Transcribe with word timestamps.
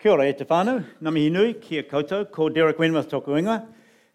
Kia 0.00 0.12
ora 0.12 0.26
e 0.26 0.32
te 0.32 0.46
whānau, 0.46 0.82
kia 1.60 1.82
koutou, 1.82 2.24
ko 2.32 2.48
Derek 2.48 2.78
Wenmoth 2.78 3.10
tōku. 3.10 3.66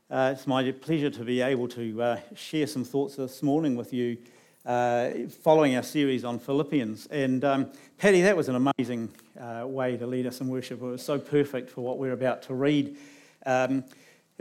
Uh, 0.10 0.32
it's 0.34 0.48
my 0.48 0.72
pleasure 0.72 1.12
to 1.12 1.24
be 1.24 1.42
able 1.42 1.68
to 1.68 2.02
uh, 2.02 2.20
share 2.34 2.66
some 2.66 2.84
thoughts 2.84 3.18
this 3.18 3.44
morning 3.44 3.76
with 3.76 3.94
you 3.94 4.18
uh, 4.66 5.12
following 5.44 5.76
our 5.76 5.84
series 5.84 6.26
on 6.26 6.40
Philippians. 6.40 7.06
And 7.12 7.46
um, 7.46 7.72
Paddy, 8.00 8.24
that 8.24 8.36
was 8.36 8.50
an 8.50 8.56
amazing 8.56 9.10
uh, 9.40 9.68
way 9.68 9.96
to 9.96 10.08
lead 10.08 10.26
us 10.26 10.42
in 10.42 10.48
worship. 10.48 10.82
It 10.82 10.86
was 10.86 11.04
so 11.04 11.20
perfect 11.20 11.70
for 11.70 11.82
what 11.82 12.00
we're 12.00 12.14
about 12.14 12.42
to 12.48 12.56
read. 12.56 12.98
Um, 13.46 13.84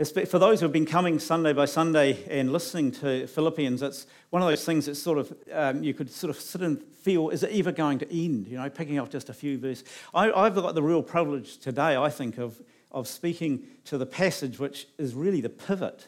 for 0.03 0.39
those 0.39 0.59
who 0.59 0.65
have 0.65 0.73
been 0.73 0.85
coming 0.85 1.19
Sunday 1.19 1.53
by 1.53 1.63
Sunday 1.63 2.21
and 2.29 2.51
listening 2.51 2.91
to 2.91 3.27
Philippians, 3.27 3.81
it's 3.81 4.07
one 4.29 4.41
of 4.41 4.47
those 4.49 4.65
things 4.65 4.87
that 4.87 4.95
sort 4.95 5.19
of 5.19 5.33
um, 5.53 5.83
you 5.83 5.93
could 5.93 6.11
sort 6.11 6.29
of 6.29 6.41
sit 6.41 6.61
and 6.61 6.83
feel: 6.83 7.29
is 7.29 7.43
it 7.43 7.51
ever 7.53 7.71
going 7.71 7.99
to 7.99 8.05
end? 8.13 8.49
You 8.49 8.57
know, 8.57 8.69
picking 8.69 8.99
off 8.99 9.09
just 9.09 9.29
a 9.29 9.33
few 9.33 9.57
verses. 9.57 9.85
I, 10.13 10.31
I've 10.33 10.53
got 10.53 10.75
the 10.75 10.83
real 10.83 11.01
privilege 11.01 11.59
today, 11.59 11.95
I 11.95 12.09
think, 12.09 12.37
of 12.37 12.61
of 12.91 13.07
speaking 13.07 13.63
to 13.85 13.97
the 13.97 14.05
passage 14.05 14.59
which 14.59 14.87
is 14.97 15.13
really 15.13 15.41
the 15.41 15.49
pivot 15.49 16.07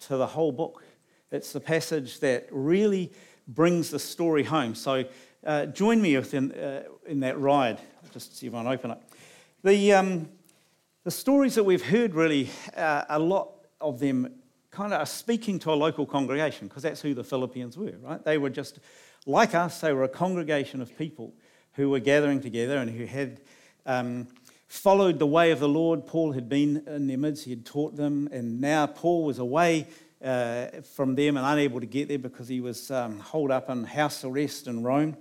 to 0.00 0.16
the 0.16 0.26
whole 0.28 0.52
book. 0.52 0.82
It's 1.30 1.52
the 1.52 1.60
passage 1.60 2.20
that 2.20 2.46
really 2.50 3.12
brings 3.48 3.90
the 3.90 3.98
story 3.98 4.44
home. 4.44 4.74
So, 4.74 5.04
uh, 5.44 5.66
join 5.66 6.00
me 6.00 6.14
in, 6.14 6.52
uh, 6.52 6.82
in 7.06 7.20
that 7.20 7.38
ride. 7.38 7.78
I'll 8.02 8.10
just 8.12 8.36
see 8.36 8.46
if 8.46 8.54
I 8.54 8.58
can 8.62 8.66
open 8.66 8.90
it. 8.92 8.98
The 9.62 9.92
um, 9.94 10.28
the 11.06 11.12
stories 11.12 11.54
that 11.54 11.62
we've 11.62 11.84
heard, 11.84 12.16
really, 12.16 12.50
uh, 12.76 13.04
a 13.08 13.16
lot 13.16 13.52
of 13.80 14.00
them 14.00 14.28
kind 14.72 14.92
of 14.92 15.00
are 15.00 15.06
speaking 15.06 15.56
to 15.60 15.72
a 15.72 15.74
local 15.74 16.04
congregation 16.04 16.66
because 16.66 16.82
that's 16.82 17.00
who 17.00 17.14
the 17.14 17.22
Philippians 17.22 17.78
were, 17.78 17.94
right? 18.02 18.24
They 18.24 18.38
were 18.38 18.50
just 18.50 18.80
like 19.24 19.54
us, 19.54 19.80
they 19.80 19.92
were 19.92 20.02
a 20.02 20.08
congregation 20.08 20.82
of 20.82 20.98
people 20.98 21.32
who 21.74 21.90
were 21.90 22.00
gathering 22.00 22.40
together 22.40 22.78
and 22.78 22.90
who 22.90 23.04
had 23.04 23.40
um, 23.86 24.26
followed 24.66 25.20
the 25.20 25.28
way 25.28 25.52
of 25.52 25.60
the 25.60 25.68
Lord. 25.68 26.08
Paul 26.08 26.32
had 26.32 26.48
been 26.48 26.82
in 26.88 27.06
their 27.06 27.18
midst, 27.18 27.44
he 27.44 27.50
had 27.50 27.64
taught 27.64 27.94
them, 27.94 28.28
and 28.32 28.60
now 28.60 28.88
Paul 28.88 29.22
was 29.22 29.38
away 29.38 29.86
uh, 30.24 30.66
from 30.96 31.14
them 31.14 31.36
and 31.36 31.46
unable 31.46 31.78
to 31.78 31.86
get 31.86 32.08
there 32.08 32.18
because 32.18 32.48
he 32.48 32.60
was 32.60 32.90
um, 32.90 33.20
holed 33.20 33.52
up 33.52 33.70
in 33.70 33.84
house 33.84 34.24
arrest 34.24 34.66
in 34.66 34.82
Rome. 34.82 35.16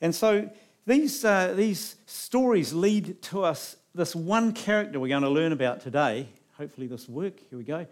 And 0.00 0.14
so 0.14 0.48
these, 0.86 1.22
uh, 1.22 1.52
these 1.54 1.96
stories 2.06 2.72
lead 2.72 3.20
to 3.24 3.44
us 3.44 3.76
this 3.98 4.14
one 4.14 4.52
character 4.52 4.98
we're 4.98 5.08
going 5.08 5.24
to 5.24 5.28
learn 5.28 5.52
about 5.52 5.80
today. 5.80 6.28
Hopefully, 6.56 6.86
this 6.86 7.08
work. 7.08 7.40
Here 7.50 7.58
we 7.58 7.64
go. 7.64 7.86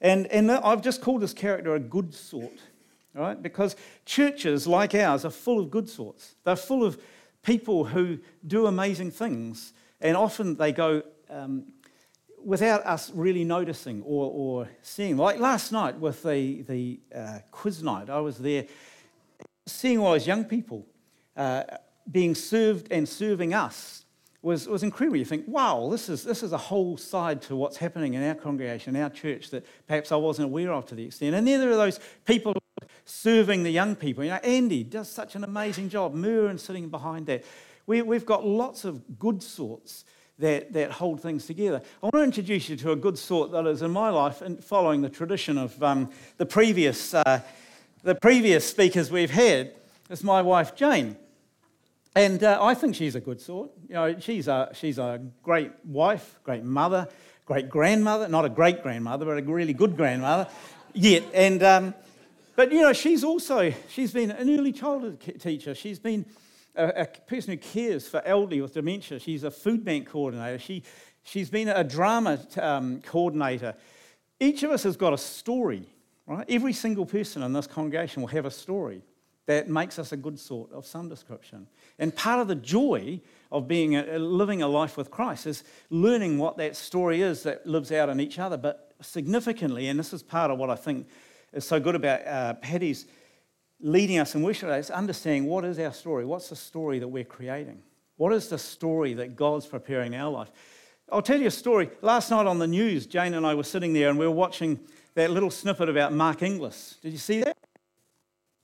And, 0.00 0.26
and 0.28 0.50
I've 0.52 0.82
just 0.82 1.00
called 1.00 1.22
this 1.22 1.32
character 1.32 1.74
a 1.74 1.80
good 1.80 2.14
sort, 2.14 2.58
right? 3.14 3.42
Because 3.42 3.74
churches 4.04 4.66
like 4.66 4.94
ours 4.94 5.24
are 5.24 5.30
full 5.30 5.58
of 5.58 5.70
good 5.70 5.88
sorts. 5.88 6.36
They're 6.44 6.56
full 6.56 6.84
of 6.84 7.02
people 7.42 7.86
who 7.86 8.18
do 8.46 8.66
amazing 8.66 9.10
things, 9.10 9.72
and 10.00 10.16
often 10.16 10.56
they 10.56 10.72
go 10.72 11.02
um, 11.30 11.64
without 12.42 12.84
us 12.86 13.10
really 13.14 13.44
noticing 13.44 14.02
or, 14.02 14.30
or 14.32 14.68
seeing. 14.82 15.16
Like 15.16 15.40
last 15.40 15.72
night 15.72 15.98
with 15.98 16.22
the, 16.22 16.62
the 16.62 17.00
uh, 17.14 17.38
quiz 17.50 17.82
night, 17.82 18.10
I 18.10 18.20
was 18.20 18.38
there 18.38 18.66
seeing 19.66 19.98
all 19.98 20.12
those 20.12 20.26
young 20.26 20.44
people 20.44 20.86
uh, 21.34 21.64
being 22.10 22.34
served 22.34 22.88
and 22.90 23.08
serving 23.08 23.54
us 23.54 24.04
was, 24.42 24.66
was 24.66 24.82
incredible. 24.82 25.16
You 25.16 25.24
think, 25.24 25.44
wow, 25.46 25.88
this 25.90 26.08
is, 26.08 26.24
this 26.24 26.42
is 26.42 26.52
a 26.52 26.58
whole 26.58 26.96
side 26.96 27.42
to 27.42 27.56
what's 27.56 27.76
happening 27.76 28.14
in 28.14 28.22
our 28.22 28.34
congregation, 28.34 28.96
our 28.96 29.10
church, 29.10 29.50
that 29.50 29.66
perhaps 29.86 30.12
I 30.12 30.16
wasn't 30.16 30.46
aware 30.46 30.72
of 30.72 30.86
to 30.86 30.94
the 30.94 31.04
extent. 31.04 31.34
And 31.34 31.46
then 31.46 31.60
there 31.60 31.70
are 31.70 31.76
those 31.76 32.00
people 32.24 32.54
serving 33.04 33.62
the 33.62 33.70
young 33.70 33.96
people. 33.96 34.24
You 34.24 34.30
know, 34.30 34.36
Andy 34.36 34.82
does 34.82 35.10
such 35.10 35.34
an 35.34 35.44
amazing 35.44 35.90
job, 35.90 36.14
Murin 36.14 36.58
sitting 36.58 36.88
behind 36.88 37.26
that. 37.26 37.44
We, 37.86 38.02
we've 38.02 38.26
got 38.26 38.46
lots 38.46 38.84
of 38.84 39.18
good 39.18 39.42
sorts 39.42 40.04
that, 40.38 40.72
that 40.72 40.90
hold 40.90 41.20
things 41.20 41.46
together. 41.46 41.82
I 42.02 42.06
want 42.06 42.14
to 42.14 42.22
introduce 42.22 42.68
you 42.68 42.76
to 42.76 42.92
a 42.92 42.96
good 42.96 43.18
sort 43.18 43.52
that 43.52 43.66
is 43.66 43.82
in 43.82 43.90
my 43.90 44.08
life, 44.08 44.40
and 44.40 44.62
following 44.62 45.02
the 45.02 45.10
tradition 45.10 45.58
of 45.58 45.82
um, 45.82 46.10
the, 46.38 46.46
previous, 46.46 47.12
uh, 47.12 47.40
the 48.02 48.14
previous 48.14 48.66
speakers 48.66 49.10
we've 49.10 49.30
had. 49.30 49.74
It's 50.08 50.22
my 50.22 50.40
wife, 50.40 50.74
Jane. 50.74 51.16
And 52.14 52.42
uh, 52.42 52.58
I 52.60 52.74
think 52.74 52.96
she's 52.96 53.14
a 53.14 53.20
good 53.20 53.40
sort. 53.40 53.70
You 53.88 53.94
know, 53.94 54.18
she's 54.18 54.48
a, 54.48 54.70
she's 54.72 54.98
a 54.98 55.20
great 55.42 55.70
wife, 55.84 56.40
great 56.42 56.64
mother, 56.64 57.08
great 57.46 57.68
grandmother, 57.68 58.26
not 58.28 58.44
a 58.44 58.48
great 58.48 58.82
grandmother, 58.82 59.24
but 59.24 59.38
a 59.38 59.42
really 59.42 59.72
good 59.72 59.96
grandmother 59.96 60.50
yet. 60.92 61.22
And, 61.32 61.62
um, 61.62 61.94
but, 62.56 62.72
you 62.72 62.80
know, 62.80 62.92
she's 62.92 63.22
also, 63.22 63.72
she's 63.88 64.12
been 64.12 64.32
an 64.32 64.50
early 64.50 64.72
childhood 64.72 65.20
teacher. 65.38 65.74
She's 65.74 66.00
been 66.00 66.26
a, 66.74 67.02
a, 67.02 67.06
person 67.06 67.52
who 67.52 67.58
cares 67.58 68.08
for 68.08 68.20
elderly 68.24 68.60
with 68.60 68.74
dementia. 68.74 69.20
She's 69.20 69.44
a 69.44 69.50
food 69.50 69.84
bank 69.84 70.08
coordinator. 70.08 70.58
She, 70.58 70.82
she's 71.22 71.48
been 71.48 71.68
a 71.68 71.84
drama 71.84 72.40
um, 72.60 73.02
coordinator. 73.02 73.74
Each 74.40 74.64
of 74.64 74.72
us 74.72 74.82
has 74.82 74.96
got 74.96 75.12
a 75.12 75.18
story, 75.18 75.86
right? 76.26 76.44
Every 76.48 76.72
single 76.72 77.06
person 77.06 77.44
in 77.44 77.52
this 77.52 77.68
congregation 77.68 78.22
will 78.22 78.28
have 78.28 78.46
a 78.46 78.50
story 78.50 79.02
that 79.46 79.68
makes 79.68 79.98
us 79.98 80.12
a 80.12 80.16
good 80.16 80.38
sort 80.38 80.72
of 80.72 80.86
some 80.86 81.08
description. 81.08 81.66
And 82.00 82.16
part 82.16 82.40
of 82.40 82.48
the 82.48 82.56
joy 82.56 83.20
of 83.52 83.68
being 83.68 83.94
a, 83.94 84.18
living 84.18 84.62
a 84.62 84.68
life 84.68 84.96
with 84.96 85.10
Christ 85.10 85.46
is 85.46 85.62
learning 85.90 86.38
what 86.38 86.56
that 86.56 86.74
story 86.74 87.20
is 87.20 87.44
that 87.44 87.66
lives 87.66 87.92
out 87.92 88.08
in 88.08 88.18
each 88.18 88.38
other. 88.38 88.56
But 88.56 88.94
significantly, 89.00 89.88
and 89.88 89.98
this 89.98 90.12
is 90.12 90.22
part 90.22 90.50
of 90.50 90.58
what 90.58 90.70
I 90.70 90.76
think 90.76 91.06
is 91.52 91.64
so 91.64 91.78
good 91.78 91.94
about 91.94 92.26
uh, 92.26 92.54
Paddy's 92.54 93.06
leading 93.80 94.18
us 94.18 94.34
in 94.34 94.42
worship, 94.42 94.70
is 94.70 94.90
understanding 94.90 95.46
what 95.46 95.64
is 95.64 95.78
our 95.78 95.92
story? 95.92 96.24
What's 96.24 96.48
the 96.48 96.56
story 96.56 96.98
that 96.98 97.08
we're 97.08 97.24
creating? 97.24 97.82
What 98.16 98.32
is 98.32 98.48
the 98.48 98.58
story 98.58 99.14
that 99.14 99.36
God's 99.36 99.66
preparing 99.66 100.14
our 100.14 100.30
life? 100.30 100.50
I'll 101.10 101.22
tell 101.22 101.40
you 101.40 101.48
a 101.48 101.50
story. 101.50 101.90
Last 102.02 102.30
night 102.30 102.46
on 102.46 102.58
the 102.58 102.66
news, 102.66 103.06
Jane 103.06 103.34
and 103.34 103.46
I 103.46 103.54
were 103.54 103.64
sitting 103.64 103.92
there 103.92 104.10
and 104.10 104.18
we 104.18 104.26
were 104.26 104.32
watching 104.32 104.78
that 105.14 105.30
little 105.30 105.50
snippet 105.50 105.88
about 105.88 106.12
Mark 106.12 106.42
Inglis. 106.42 106.98
Did 107.02 107.12
you 107.12 107.18
see 107.18 107.40
that? 107.40 107.56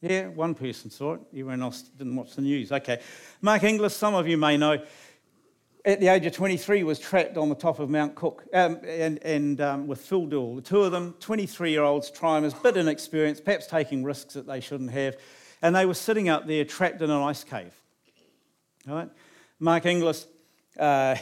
Yeah, 0.03 0.29
one 0.29 0.55
person 0.55 0.91
saw 0.91 1.15
it. 1.15 1.21
Everyone 1.33 1.63
else 1.63 1.83
didn't 1.83 2.17
watch 2.17 2.35
the 2.35 2.43
news. 2.43 2.71
Okay. 2.71 3.01
Mark 3.41 3.65
Inglis, 3.65 3.97
some 3.97 4.15
of 4.15 4.29
you 4.29 4.37
may 4.37 4.57
know, 4.57 4.85
at 5.87 6.01
the 6.01 6.09
age 6.09 6.27
of 6.27 6.33
23 6.33 6.83
was 6.83 6.99
trapped 6.99 7.37
on 7.37 7.49
the 7.49 7.55
top 7.55 7.79
of 7.79 7.89
Mount 7.89 8.15
Cook 8.15 8.45
um, 8.53 8.79
and, 8.85 9.23
and 9.23 9.61
um, 9.61 9.87
with 9.87 10.01
Phil 10.01 10.27
Doole. 10.27 10.57
The 10.57 10.63
two 10.63 10.83
of 10.83 10.93
them, 10.93 11.15
23 11.21 11.71
year 11.71 11.83
olds, 11.83 12.11
triumphs, 12.11 12.55
bit 12.55 12.77
inexperienced, 12.77 13.45
perhaps 13.45 13.67
taking 13.67 14.05
risks 14.05 14.35
that 14.35 14.47
they 14.47 14.61
shouldn't 14.61 14.91
have. 14.91 15.17
And 15.63 15.75
they 15.75 15.87
were 15.87 15.95
sitting 15.95 16.29
up 16.29 16.47
there 16.47 16.65
trapped 16.65 17.01
in 17.01 17.11
an 17.11 17.23
ice 17.23 17.45
cave. 17.45 17.73
All 18.89 18.97
right? 18.97 19.11
Mark 19.59 19.87
Inglis 19.87 20.27
uh, 20.79 21.15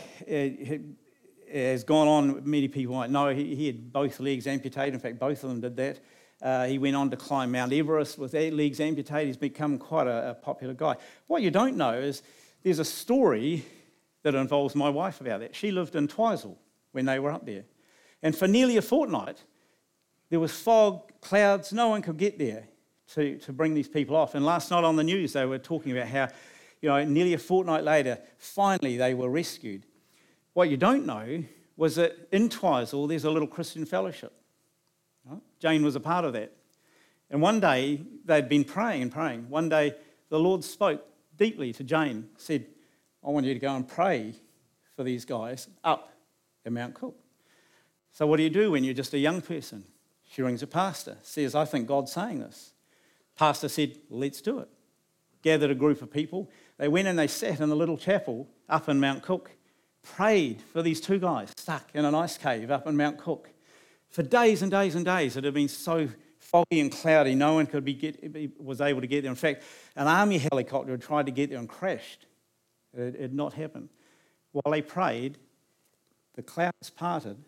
has 1.53 1.85
gone 1.85 2.09
on, 2.09 2.51
many 2.51 2.67
people 2.67 2.97
might 2.97 3.11
know, 3.11 3.29
he, 3.29 3.55
he 3.55 3.67
had 3.67 3.93
both 3.93 4.19
legs 4.19 4.47
amputated. 4.47 4.95
In 4.95 5.01
fact, 5.01 5.21
both 5.21 5.45
of 5.45 5.51
them 5.51 5.61
did 5.61 5.77
that. 5.77 6.01
Uh, 6.44 6.66
he 6.66 6.77
went 6.77 6.94
on 6.94 7.09
to 7.10 7.16
climb 7.16 7.50
Mount 7.50 7.72
Everest 7.72 8.19
with 8.19 8.34
legs 8.34 8.78
amputated. 8.78 9.28
He's 9.28 9.37
become 9.38 9.78
quite 9.78 10.06
a, 10.06 10.31
a, 10.31 10.34
popular 10.34 10.75
guy. 10.75 10.97
What 11.27 11.41
you 11.41 11.50
don't 11.50 11.75
know 11.75 11.94
is 11.94 12.22
there's 12.62 12.78
a 12.78 12.84
story 12.84 13.65
that 14.25 14.34
involves 14.34 14.75
my 14.75 14.91
wife 14.91 15.22
about 15.22 15.41
that. 15.41 15.56
She 15.56 15.71
lived 15.71 15.97
in 15.97 16.06
Twizel 16.06 16.59
when 16.93 17.06
they 17.06 17.19
were 17.19 17.31
up 17.31 17.47
there. 17.47 17.65
And 18.22 18.37
for 18.37 18.47
nearly 18.47 18.77
a 18.77 18.82
fortnight, 18.82 19.43
there 20.28 20.38
was 20.38 20.53
fog, 20.53 21.10
clouds, 21.22 21.72
no 21.72 21.88
one 21.88 22.03
could 22.03 22.19
get 22.19 22.38
there 22.38 22.69
to, 23.15 23.38
to 23.38 23.53
bring 23.55 23.72
these 23.72 23.88
people 23.88 24.15
off. 24.15 24.34
And 24.34 24.44
last 24.44 24.71
night 24.71 24.84
on 24.84 24.97
the 24.97 25.05
news, 25.05 25.32
they 25.32 25.47
were 25.47 25.59
talking 25.59 25.93
about 25.93 26.09
how, 26.09 26.28
you 26.82 26.91
know, 26.91 27.03
nearly 27.05 27.32
a 27.32 27.38
fortnight 27.38 27.84
later, 27.84 28.19
finally 28.37 28.99
they 28.99 29.15
were 29.15 29.31
rescued. 29.31 29.87
What 30.53 30.69
you 30.69 30.76
don't 30.76 31.06
know 31.06 31.43
was 31.78 31.97
that 31.97 32.28
in 32.32 32.50
Twizel, 32.50 33.06
there's 33.06 33.25
a 33.25 33.31
little 33.31 33.49
Christian 33.49 33.87
fellowship. 33.87 34.32
Jane 35.59 35.85
was 35.85 35.97
a 35.97 36.01
part 36.01 36.25
of 36.25 36.33
that. 36.35 36.53
And 37.31 37.41
one 37.41 37.61
day, 37.61 38.01
they'd 38.25 38.49
been 38.49 38.65
praying 38.65 39.03
and 39.03 39.12
praying. 39.12 39.49
One 39.49 39.69
day, 39.69 39.95
the 40.29 40.39
Lord 40.39 40.62
spoke 40.62 41.05
deeply 41.37 41.73
to 41.73 41.85
Jane, 41.85 42.29
said, 42.37 42.67
I 43.25 43.31
want 43.31 43.47
you 43.47 43.55
to 43.55 43.61
go 43.61 43.75
and 43.75 43.89
pray 43.89 44.35
for 44.95 45.03
these 45.03 45.25
guys 45.25 45.69
up 45.82 46.12
at 46.65 46.73
Mount 46.73 46.94
Cook. 46.94 47.17
So, 48.12 48.26
what 48.26 48.37
do 48.37 48.43
you 48.43 48.50
do 48.50 48.73
when 48.73 48.85
you're 48.85 48.94
just 48.94 49.15
a 49.15 49.19
young 49.19 49.41
person? 49.41 49.85
She 50.31 50.43
rings 50.43 50.62
a 50.62 50.67
pastor, 50.67 51.19
says, 51.23 51.55
I 51.55 51.65
think 51.65 51.87
God's 51.87 52.12
saying 52.12 52.41
this. 52.41 52.73
Pastor 53.37 53.69
said, 53.69 53.99
Let's 54.09 54.41
do 54.41 54.59
it. 54.61 54.69
Gathered 55.43 55.71
a 55.71 55.75
group 55.75 56.03
of 56.03 56.12
people. 56.12 56.50
They 56.79 56.88
went 56.88 57.09
and 57.09 57.19
they 57.19 57.26
sat 57.26 57.61
in 57.61 57.69
the 57.69 57.76
little 57.76 57.99
chapel 57.99 58.49
up 58.69 58.88
in 58.88 59.00
Mount 59.00 59.23
Cook, 59.23 59.50
prayed 60.03 60.62
for 60.73 60.82
these 60.82 61.00
two 61.00 61.19
guys 61.19 61.53
stuck 61.56 61.88
in 61.94 62.05
an 62.05 62.15
ice 62.15 62.37
cave 62.37 62.71
up 62.71 62.87
in 62.87 62.97
Mount 62.97 63.19
Cook. 63.19 63.50
For 64.14 64.22
days 64.22 64.62
and 64.62 64.70
days 64.70 64.94
and 64.94 65.05
days, 65.05 65.37
it 65.37 65.43
had 65.43 65.55
been 65.55 65.66
so 65.66 66.08
foggy 66.38 66.78
and 66.78 66.93
cloudy, 66.93 67.34
no 67.34 67.55
one 67.55 67.66
could 67.66 67.84
be 67.84 67.94
get, 67.94 68.62
was 68.62 68.81
able 68.81 69.00
to 69.00 69.08
get 69.08 69.22
there. 69.22 69.31
In 69.31 69.34
fact, 69.34 69.64
an 69.96 70.06
army 70.06 70.38
helicopter 70.38 70.93
had 70.93 71.02
tried 71.02 71.26
to 71.26 71.32
get 71.32 71.50
there 71.50 71.58
and 71.58 71.69
crashed. 71.69 72.26
It 72.96 73.20
had 73.20 73.34
not 73.34 73.55
happened. 73.55 73.88
While 74.52 74.70
they 74.70 74.82
prayed, 74.82 75.38
the 76.37 76.44
clouds 76.44 76.90
parted, 76.90 77.38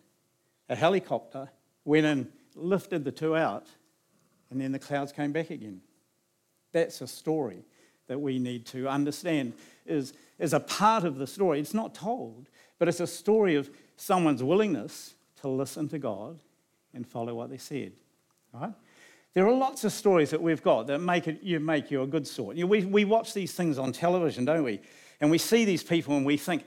a 0.68 0.74
helicopter 0.74 1.52
went 1.84 2.04
and 2.04 2.32
lifted 2.56 3.04
the 3.04 3.12
two 3.12 3.36
out, 3.36 3.68
and 4.50 4.60
then 4.60 4.72
the 4.72 4.80
clouds 4.80 5.12
came 5.12 5.30
back 5.30 5.50
again. 5.50 5.82
That's 6.72 7.00
a 7.00 7.06
story 7.06 7.64
that 8.08 8.20
we 8.20 8.40
need 8.40 8.66
to 8.66 8.88
understand 8.88 9.52
is 9.86 10.14
is 10.40 10.52
a 10.52 10.58
part 10.58 11.04
of 11.04 11.16
the 11.16 11.28
story. 11.28 11.60
It's 11.60 11.74
not 11.74 11.94
told, 11.94 12.48
but 12.80 12.88
it's 12.88 12.98
a 12.98 13.06
story 13.06 13.54
of 13.54 13.70
someone's 13.94 14.42
willingness 14.42 15.14
to 15.42 15.48
listen 15.48 15.86
to 15.90 16.00
God 16.00 16.40
and 16.96 17.06
follow 17.06 17.34
what 17.34 17.50
they 17.50 17.58
said. 17.58 17.93
Right? 18.52 18.72
There 19.34 19.46
are 19.46 19.52
lots 19.52 19.84
of 19.84 19.93
stories 19.93 20.31
that 20.31 20.43
we've 20.43 20.62
got 20.62 20.87
that 20.87 20.98
make 20.98 21.28
it, 21.28 21.43
you 21.43 21.60
make 21.60 21.90
you 21.90 22.02
a 22.02 22.06
good 22.06 22.26
sort. 22.26 22.56
You 22.56 22.64
know, 22.64 22.69
we, 22.69 22.84
we 22.84 23.04
watch 23.04 23.34
these 23.34 23.52
things 23.52 23.78
on 23.78 23.93
television, 23.93 24.46
don't 24.46 24.64
we? 24.64 24.81
And 25.20 25.31
we 25.31 25.38
see 25.38 25.64
these 25.64 25.82
people 25.82 26.16
and 26.16 26.25
we 26.25 26.37
think, 26.38 26.64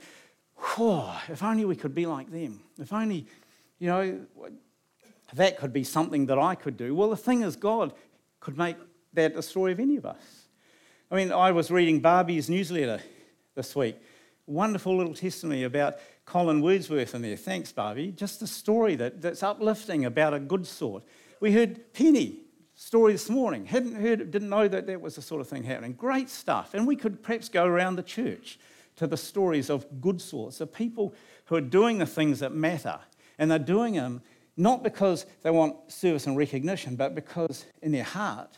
if 0.78 1.42
only 1.42 1.64
we 1.64 1.74
could 1.74 1.94
be 1.94 2.06
like 2.06 2.30
them. 2.30 2.60
If 2.78 2.92
only, 2.92 3.26
you 3.78 3.88
know, 3.88 4.20
that 5.34 5.58
could 5.58 5.72
be 5.72 5.84
something 5.84 6.26
that 6.26 6.38
I 6.38 6.54
could 6.54 6.76
do. 6.76 6.94
Well, 6.94 7.10
the 7.10 7.16
thing 7.16 7.42
is, 7.42 7.56
God 7.56 7.92
could 8.38 8.56
make 8.56 8.76
that 9.14 9.34
a 9.36 9.42
story 9.42 9.72
of 9.72 9.80
any 9.80 9.96
of 9.96 10.06
us. 10.06 10.46
I 11.10 11.16
mean, 11.16 11.32
I 11.32 11.50
was 11.50 11.72
reading 11.72 11.98
Barbie's 11.98 12.48
newsletter 12.48 13.00
this 13.56 13.74
week. 13.74 13.96
Wonderful 14.46 14.96
little 14.96 15.14
testimony 15.14 15.64
about 15.64 15.96
Colin 16.30 16.60
Wordsworth 16.60 17.16
in 17.16 17.22
there. 17.22 17.36
Thanks, 17.36 17.72
Barbie. 17.72 18.12
Just 18.12 18.40
a 18.40 18.46
story 18.46 18.94
that, 18.94 19.20
that's 19.20 19.42
uplifting 19.42 20.04
about 20.04 20.32
a 20.32 20.38
good 20.38 20.64
sort. 20.64 21.02
We 21.40 21.50
heard 21.50 21.92
Penny 21.92 22.42
story 22.76 23.10
this 23.10 23.28
morning. 23.28 23.66
Hadn't 23.66 23.96
heard, 23.96 24.30
didn't 24.30 24.48
know 24.48 24.68
that 24.68 24.86
that 24.86 25.00
was 25.00 25.16
the 25.16 25.22
sort 25.22 25.40
of 25.40 25.48
thing 25.48 25.64
happening. 25.64 25.92
Great 25.92 26.30
stuff. 26.30 26.72
And 26.72 26.86
we 26.86 26.94
could 26.94 27.24
perhaps 27.24 27.48
go 27.48 27.64
around 27.64 27.96
the 27.96 28.04
church 28.04 28.60
to 28.94 29.08
the 29.08 29.16
stories 29.16 29.70
of 29.70 30.00
good 30.00 30.22
sorts, 30.22 30.60
of 30.60 30.72
people 30.72 31.16
who 31.46 31.56
are 31.56 31.60
doing 31.60 31.98
the 31.98 32.06
things 32.06 32.38
that 32.38 32.54
matter. 32.54 33.00
And 33.36 33.50
they're 33.50 33.58
doing 33.58 33.94
them 33.94 34.22
not 34.56 34.84
because 34.84 35.26
they 35.42 35.50
want 35.50 35.90
service 35.90 36.28
and 36.28 36.36
recognition, 36.36 36.94
but 36.94 37.16
because 37.16 37.64
in 37.82 37.90
their 37.90 38.04
heart 38.04 38.56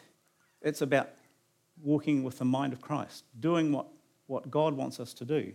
it's 0.60 0.82
about 0.82 1.08
walking 1.82 2.22
with 2.22 2.38
the 2.38 2.44
mind 2.44 2.74
of 2.74 2.82
Christ, 2.82 3.24
doing 3.40 3.72
what, 3.72 3.86
what 4.26 4.50
God 4.50 4.74
wants 4.74 5.00
us 5.00 5.14
to 5.14 5.24
do. 5.24 5.54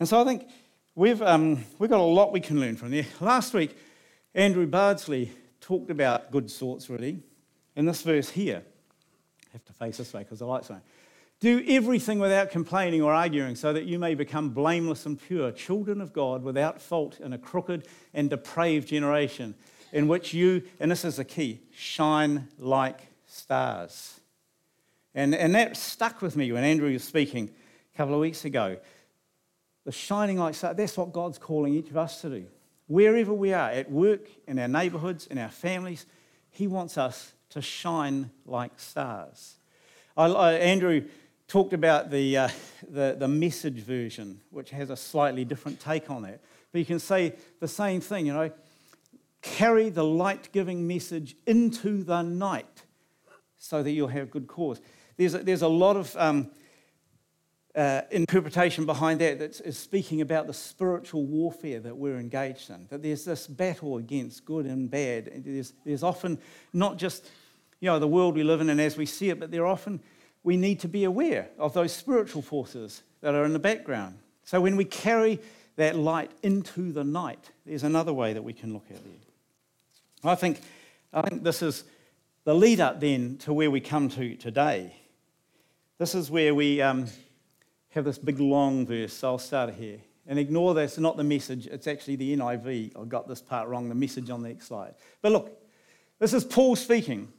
And 0.00 0.08
so 0.08 0.18
I 0.18 0.24
think 0.24 0.48
we've, 0.94 1.22
um, 1.22 1.64
we've 1.78 1.90
got 1.90 2.00
a 2.00 2.02
lot 2.02 2.32
we 2.32 2.40
can 2.40 2.60
learn 2.60 2.76
from 2.76 2.90
there. 2.90 3.06
Last 3.20 3.54
week, 3.54 3.76
Andrew 4.34 4.66
Bardsley 4.66 5.30
talked 5.60 5.90
about 5.90 6.30
good 6.30 6.50
sorts, 6.50 6.90
really, 6.90 7.20
in 7.76 7.86
this 7.86 8.02
verse 8.02 8.30
here. 8.30 8.62
I 9.44 9.52
have 9.52 9.64
to 9.66 9.72
face 9.72 9.98
this 9.98 10.12
way 10.12 10.22
because 10.22 10.42
I 10.42 10.46
like 10.46 10.64
saying. 10.64 10.80
Do 11.40 11.62
everything 11.66 12.18
without 12.18 12.50
complaining 12.50 13.02
or 13.02 13.12
arguing, 13.12 13.56
so 13.56 13.72
that 13.72 13.84
you 13.84 13.98
may 13.98 14.14
become 14.14 14.50
blameless 14.50 15.06
and 15.06 15.20
pure, 15.20 15.50
children 15.50 16.00
of 16.00 16.12
God 16.12 16.44
without 16.44 16.80
fault 16.80 17.18
in 17.20 17.32
a 17.32 17.38
crooked 17.38 17.88
and 18.14 18.30
depraved 18.30 18.88
generation, 18.88 19.54
in 19.92 20.08
which 20.08 20.32
you, 20.32 20.62
and 20.78 20.90
this 20.90 21.04
is 21.04 21.16
the 21.16 21.24
key, 21.24 21.60
shine 21.74 22.48
like 22.58 23.08
stars. 23.26 24.20
And, 25.14 25.34
and 25.34 25.54
that 25.54 25.76
stuck 25.76 26.22
with 26.22 26.36
me 26.36 26.52
when 26.52 26.64
Andrew 26.64 26.92
was 26.92 27.04
speaking 27.04 27.50
a 27.92 27.96
couple 27.96 28.14
of 28.14 28.20
weeks 28.20 28.44
ago. 28.44 28.78
The 29.84 29.92
shining 29.92 30.38
light, 30.38 30.54
that's 30.54 30.96
what 30.96 31.12
God's 31.12 31.38
calling 31.38 31.74
each 31.74 31.90
of 31.90 31.96
us 31.96 32.20
to 32.22 32.30
do. 32.30 32.46
Wherever 32.86 33.32
we 33.32 33.52
are, 33.52 33.70
at 33.70 33.90
work, 33.90 34.28
in 34.46 34.58
our 34.58 34.68
neighborhoods, 34.68 35.26
in 35.26 35.38
our 35.38 35.50
families, 35.50 36.06
He 36.50 36.66
wants 36.66 36.98
us 36.98 37.32
to 37.50 37.62
shine 37.62 38.30
like 38.46 38.78
stars. 38.78 39.56
I, 40.16 40.26
I, 40.26 40.52
Andrew 40.54 41.04
talked 41.48 41.72
about 41.72 42.10
the, 42.10 42.36
uh, 42.36 42.48
the, 42.88 43.16
the 43.18 43.28
message 43.28 43.80
version, 43.80 44.40
which 44.50 44.70
has 44.70 44.90
a 44.90 44.96
slightly 44.96 45.44
different 45.44 45.80
take 45.80 46.10
on 46.10 46.22
that. 46.22 46.40
But 46.70 46.78
you 46.78 46.84
can 46.84 46.98
say 46.98 47.34
the 47.60 47.68
same 47.68 48.00
thing, 48.00 48.26
you 48.26 48.32
know, 48.32 48.50
carry 49.42 49.90
the 49.90 50.04
light 50.04 50.48
giving 50.52 50.86
message 50.86 51.34
into 51.46 52.04
the 52.04 52.22
night 52.22 52.84
so 53.58 53.82
that 53.82 53.90
you'll 53.90 54.08
have 54.08 54.30
good 54.30 54.46
cause 54.46 54.80
there's 55.16 55.34
a, 55.34 55.38
there's 55.38 55.62
a 55.62 55.68
lot 55.68 55.96
of 55.96 56.14
um, 56.16 56.50
uh, 57.74 58.02
interpretation 58.10 58.84
behind 58.84 59.20
that 59.20 59.38
that 59.38 59.60
is 59.60 59.78
speaking 59.78 60.20
about 60.20 60.46
the 60.46 60.54
spiritual 60.54 61.24
warfare 61.24 61.80
that 61.80 61.96
we're 61.96 62.18
engaged 62.18 62.70
in. 62.70 62.86
That 62.90 63.02
there's 63.02 63.24
this 63.24 63.46
battle 63.46 63.96
against 63.96 64.44
good 64.44 64.66
and 64.66 64.90
bad. 64.90 65.28
And 65.28 65.44
there's, 65.44 65.72
there's 65.84 66.02
often 66.02 66.38
not 66.72 66.98
just 66.98 67.28
you 67.80 67.88
know, 67.88 67.98
the 67.98 68.08
world 68.08 68.36
we 68.36 68.44
live 68.44 68.60
in 68.60 68.70
and 68.70 68.80
as 68.80 68.96
we 68.96 69.06
see 69.06 69.30
it, 69.30 69.40
but 69.40 69.50
there 69.50 69.66
often 69.66 70.00
we 70.44 70.56
need 70.56 70.80
to 70.80 70.88
be 70.88 71.04
aware 71.04 71.48
of 71.58 71.72
those 71.72 71.92
spiritual 71.92 72.42
forces 72.42 73.02
that 73.22 73.34
are 73.34 73.44
in 73.44 73.52
the 73.52 73.58
background. 73.58 74.18
So 74.44 74.60
when 74.60 74.76
we 74.76 74.84
carry 74.84 75.40
that 75.76 75.96
light 75.96 76.30
into 76.42 76.92
the 76.92 77.04
night, 77.04 77.50
there's 77.64 77.82
another 77.82 78.12
way 78.12 78.34
that 78.34 78.42
we 78.42 78.52
can 78.52 78.72
look 78.72 78.86
at 78.90 78.96
it. 78.96 79.22
I 80.22 80.34
think, 80.34 80.60
I 81.12 81.22
think 81.22 81.42
this 81.42 81.62
is 81.62 81.84
the 82.44 82.54
lead 82.54 82.80
up 82.80 83.00
then 83.00 83.38
to 83.38 83.52
where 83.52 83.70
we 83.70 83.80
come 83.80 84.08
to 84.10 84.36
today. 84.36 84.94
This 85.98 86.14
is 86.14 86.30
where 86.30 86.54
we 86.54 86.80
um, 86.80 87.06
have 87.92 88.04
this 88.04 88.18
big 88.18 88.40
long 88.40 88.86
verse. 88.86 89.12
So 89.12 89.28
I'll 89.28 89.38
start 89.38 89.74
here. 89.74 89.98
And 90.26 90.38
ignore 90.38 90.74
this, 90.74 90.98
not 90.98 91.16
the 91.16 91.24
message, 91.24 91.66
it's 91.66 91.86
actually 91.86 92.16
the 92.16 92.36
NIV. 92.36 93.00
I 93.00 93.04
got 93.04 93.28
this 93.28 93.40
part 93.40 93.68
wrong, 93.68 93.88
the 93.88 93.94
message 93.94 94.30
on 94.30 94.42
the 94.42 94.48
next 94.48 94.66
slide. 94.66 94.94
But 95.20 95.32
look, 95.32 95.60
this 96.18 96.32
is 96.32 96.44
Paul 96.44 96.76
speaking. 96.76 97.32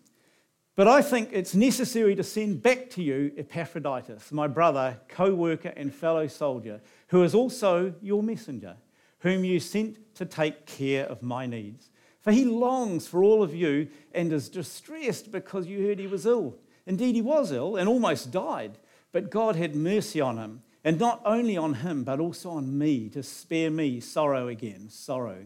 But 0.76 0.88
I 0.88 1.02
think 1.02 1.30
it's 1.32 1.54
necessary 1.54 2.16
to 2.16 2.24
send 2.24 2.64
back 2.64 2.90
to 2.92 3.04
you 3.04 3.32
Epaphroditus, 3.38 4.32
my 4.32 4.48
brother, 4.48 5.00
co 5.08 5.34
worker, 5.34 5.72
and 5.76 5.94
fellow 5.94 6.28
soldier, 6.28 6.82
who 7.08 7.24
is 7.24 7.36
also 7.36 7.94
your 8.02 8.24
messenger, 8.24 8.76
whom 9.20 9.46
you 9.46 9.60
sent 9.60 10.16
to 10.16 10.26
take 10.26 10.66
care 10.66 11.06
of 11.06 11.22
my 11.22 11.46
needs. 11.46 11.92
For 12.22 12.32
he 12.32 12.46
longs 12.46 13.08
for 13.08 13.24
all 13.24 13.44
of 13.44 13.54
you 13.54 13.88
and 14.14 14.34
is 14.34 14.50
distressed 14.50 15.32
because 15.32 15.68
you 15.68 15.86
heard 15.86 16.00
he 16.00 16.08
was 16.08 16.26
ill. 16.26 16.56
Indeed, 16.86 17.16
he 17.16 17.22
was 17.22 17.52
ill 17.52 17.76
and 17.76 17.88
almost 17.88 18.32
died, 18.32 18.78
but 19.14 19.30
God 19.30 19.56
had 19.56 19.76
mercy 19.76 20.20
on 20.20 20.38
him, 20.38 20.62
and 20.84 21.00
not 21.00 21.22
only 21.24 21.56
on 21.56 21.76
him, 21.76 22.04
but 22.04 22.20
also 22.20 22.50
on 22.50 22.78
me, 22.78 23.08
to 23.10 23.24
spare 23.24 23.72
me 23.72 24.02
sorrow 24.02 24.50
again, 24.50 24.90
sorrow. 24.90 25.46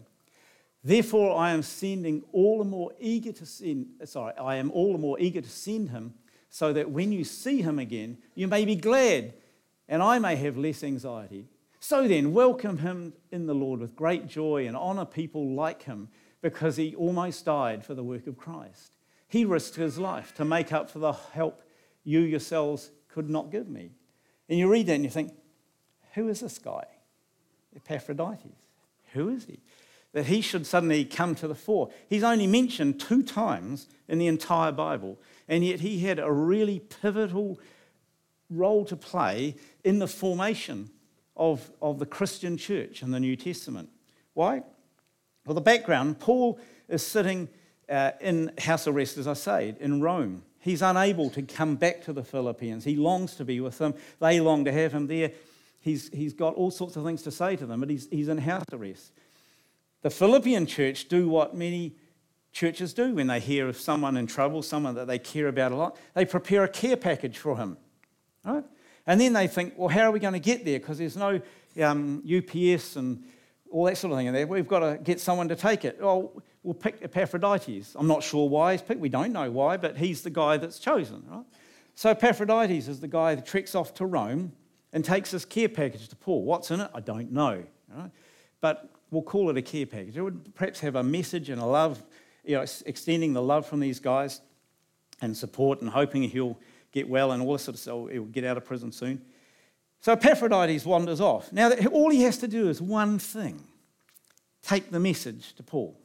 Therefore, 0.82 1.38
I 1.38 1.52
am 1.52 1.62
sending 1.62 2.24
all 2.32 2.58
the 2.58 2.64
more 2.64 2.90
eager 2.98 3.30
to 3.30 3.46
send, 3.46 3.86
sorry, 4.04 4.32
I 4.36 4.56
am 4.56 4.72
all 4.72 4.92
the 4.92 4.98
more 4.98 5.20
eager 5.20 5.40
to 5.40 5.48
send 5.48 5.90
him, 5.90 6.14
so 6.50 6.72
that 6.72 6.90
when 6.90 7.12
you 7.12 7.22
see 7.22 7.62
him 7.62 7.78
again, 7.78 8.18
you 8.34 8.48
may 8.48 8.64
be 8.64 8.74
glad, 8.74 9.34
and 9.88 10.02
I 10.02 10.18
may 10.18 10.34
have 10.34 10.56
less 10.56 10.82
anxiety. 10.82 11.46
So 11.78 12.08
then, 12.08 12.32
welcome 12.32 12.78
him 12.78 13.12
in 13.30 13.46
the 13.46 13.54
Lord 13.54 13.78
with 13.78 13.94
great 13.94 14.26
joy 14.26 14.66
and 14.66 14.76
honor 14.76 15.04
people 15.04 15.54
like 15.54 15.84
him, 15.84 16.08
because 16.40 16.76
he 16.76 16.96
almost 16.96 17.44
died 17.44 17.84
for 17.84 17.94
the 17.94 18.02
work 18.02 18.26
of 18.26 18.36
Christ 18.36 18.92
he 19.28 19.44
risked 19.44 19.76
his 19.76 19.98
life 19.98 20.34
to 20.34 20.44
make 20.44 20.72
up 20.72 20.90
for 20.90 20.98
the 20.98 21.12
help 21.12 21.62
you 22.02 22.20
yourselves 22.20 22.90
could 23.08 23.28
not 23.28 23.50
give 23.50 23.68
me. 23.68 23.90
And 24.48 24.58
you 24.58 24.70
read 24.70 24.86
that 24.86 24.94
and 24.94 25.04
you 25.04 25.10
think, 25.10 25.32
who 26.14 26.28
is 26.28 26.40
this 26.40 26.58
guy? 26.58 26.84
Epaphroditus. 27.76 28.56
Who 29.12 29.28
is 29.28 29.44
he? 29.44 29.60
That 30.12 30.26
he 30.26 30.40
should 30.40 30.66
suddenly 30.66 31.04
come 31.04 31.34
to 31.36 31.48
the 31.48 31.54
fore. 31.54 31.90
He's 32.08 32.22
only 32.22 32.46
mentioned 32.46 32.98
two 32.98 33.22
times 33.22 33.88
in 34.08 34.18
the 34.18 34.26
entire 34.26 34.72
Bible, 34.72 35.18
and 35.46 35.64
yet 35.64 35.80
he 35.80 36.00
had 36.00 36.18
a 36.18 36.32
really 36.32 36.80
pivotal 36.80 37.60
role 38.50 38.84
to 38.86 38.96
play 38.96 39.54
in 39.84 39.98
the 39.98 40.08
formation 40.08 40.90
of, 41.36 41.70
of 41.80 41.98
the 41.98 42.06
Christian 42.06 42.56
church 42.56 43.02
in 43.02 43.10
the 43.10 43.20
New 43.20 43.36
Testament. 43.36 43.90
Why? 44.34 44.62
Well, 45.46 45.54
the 45.54 45.60
background 45.60 46.18
Paul 46.18 46.58
is 46.88 47.06
sitting 47.06 47.48
uh, 47.88 48.12
in 48.20 48.52
house 48.58 48.86
arrest, 48.86 49.18
as 49.18 49.26
I 49.26 49.34
say, 49.34 49.74
in 49.78 50.00
Rome. 50.00 50.42
He's 50.68 50.82
unable 50.82 51.30
to 51.30 51.40
come 51.40 51.76
back 51.76 52.02
to 52.02 52.12
the 52.12 52.22
Philippians. 52.22 52.84
He 52.84 52.94
longs 52.94 53.36
to 53.36 53.44
be 53.46 53.58
with 53.58 53.78
them. 53.78 53.94
They 54.20 54.38
long 54.38 54.66
to 54.66 54.72
have 54.72 54.92
him 54.92 55.06
there. 55.06 55.32
He's, 55.80 56.10
he's 56.10 56.34
got 56.34 56.56
all 56.56 56.70
sorts 56.70 56.94
of 56.96 57.04
things 57.04 57.22
to 57.22 57.30
say 57.30 57.56
to 57.56 57.64
them, 57.64 57.80
but 57.80 57.88
he's, 57.88 58.06
he's 58.10 58.28
in 58.28 58.36
house 58.36 58.66
arrest. 58.74 59.12
The 60.02 60.10
Philippian 60.10 60.66
church 60.66 61.08
do 61.08 61.26
what 61.26 61.56
many 61.56 61.94
churches 62.52 62.92
do 62.92 63.14
when 63.14 63.28
they 63.28 63.40
hear 63.40 63.66
of 63.66 63.80
someone 63.80 64.18
in 64.18 64.26
trouble, 64.26 64.60
someone 64.60 64.94
that 64.96 65.06
they 65.06 65.18
care 65.18 65.48
about 65.48 65.72
a 65.72 65.74
lot. 65.74 65.96
They 66.12 66.26
prepare 66.26 66.64
a 66.64 66.68
care 66.68 66.98
package 66.98 67.38
for 67.38 67.56
him. 67.56 67.78
Right? 68.44 68.64
And 69.06 69.18
then 69.18 69.32
they 69.32 69.46
think, 69.46 69.72
well, 69.78 69.88
how 69.88 70.02
are 70.02 70.10
we 70.10 70.20
going 70.20 70.34
to 70.34 70.38
get 70.38 70.66
there? 70.66 70.78
Because 70.78 70.98
there's 70.98 71.16
no 71.16 71.40
um, 71.82 72.22
UPS 72.30 72.96
and 72.96 73.24
all 73.70 73.84
that 73.84 73.96
sort 73.96 74.12
of 74.12 74.18
thing 74.18 74.26
in 74.26 74.34
there. 74.34 74.46
We've 74.46 74.68
got 74.68 74.80
to 74.80 74.98
get 75.02 75.20
someone 75.20 75.48
to 75.48 75.56
take 75.56 75.84
it. 75.84 75.98
Oh, 76.02 76.42
we'll 76.62 76.74
pick 76.74 76.98
Epaphroditus. 77.02 77.94
I'm 77.98 78.06
not 78.06 78.22
sure 78.22 78.48
why 78.48 78.72
he's 78.72 78.82
picked. 78.82 79.00
We 79.00 79.08
don't 79.08 79.32
know 79.32 79.50
why, 79.50 79.76
but 79.76 79.96
he's 79.96 80.22
the 80.22 80.30
guy 80.30 80.56
that's 80.56 80.78
chosen, 80.78 81.24
right? 81.28 81.44
So 81.94 82.10
Epaphroditus 82.10 82.88
is 82.88 83.00
the 83.00 83.08
guy 83.08 83.34
that 83.34 83.44
treks 83.44 83.74
off 83.74 83.94
to 83.94 84.06
Rome 84.06 84.52
and 84.92 85.04
takes 85.04 85.32
this 85.32 85.44
care 85.44 85.68
package 85.68 86.08
to 86.08 86.16
Paul. 86.16 86.44
What's 86.44 86.70
in 86.70 86.80
it? 86.80 86.90
I 86.94 87.00
don't 87.00 87.32
know. 87.32 87.64
Right? 87.92 88.10
But 88.60 88.90
we'll 89.10 89.22
call 89.22 89.50
it 89.50 89.56
a 89.56 89.62
care 89.62 89.86
package. 89.86 90.16
It 90.16 90.22
would 90.22 90.54
perhaps 90.54 90.80
have 90.80 90.96
a 90.96 91.02
message 91.02 91.50
and 91.50 91.60
a 91.60 91.66
love, 91.66 92.02
you 92.44 92.56
know, 92.56 92.64
extending 92.86 93.32
the 93.32 93.42
love 93.42 93.66
from 93.66 93.80
these 93.80 94.00
guys 94.00 94.40
and 95.20 95.36
support 95.36 95.80
and 95.80 95.90
hoping 95.90 96.22
he'll 96.22 96.58
get 96.92 97.08
well 97.08 97.32
and 97.32 97.42
all 97.42 97.52
this 97.52 97.62
sort 97.62 97.74
of 97.74 97.80
stuff. 97.80 98.10
He'll 98.10 98.24
get 98.24 98.44
out 98.44 98.56
of 98.56 98.64
prison 98.64 98.92
soon. 98.92 99.22
So 100.00 100.12
Epaphroditus 100.12 100.86
wanders 100.86 101.20
off. 101.20 101.52
Now, 101.52 101.72
all 101.92 102.10
he 102.10 102.22
has 102.22 102.38
to 102.38 102.48
do 102.48 102.68
is 102.68 102.80
one 102.80 103.18
thing 103.18 103.64
take 104.62 104.90
the 104.90 105.00
message 105.00 105.54
to 105.54 105.62
Paul. 105.62 105.98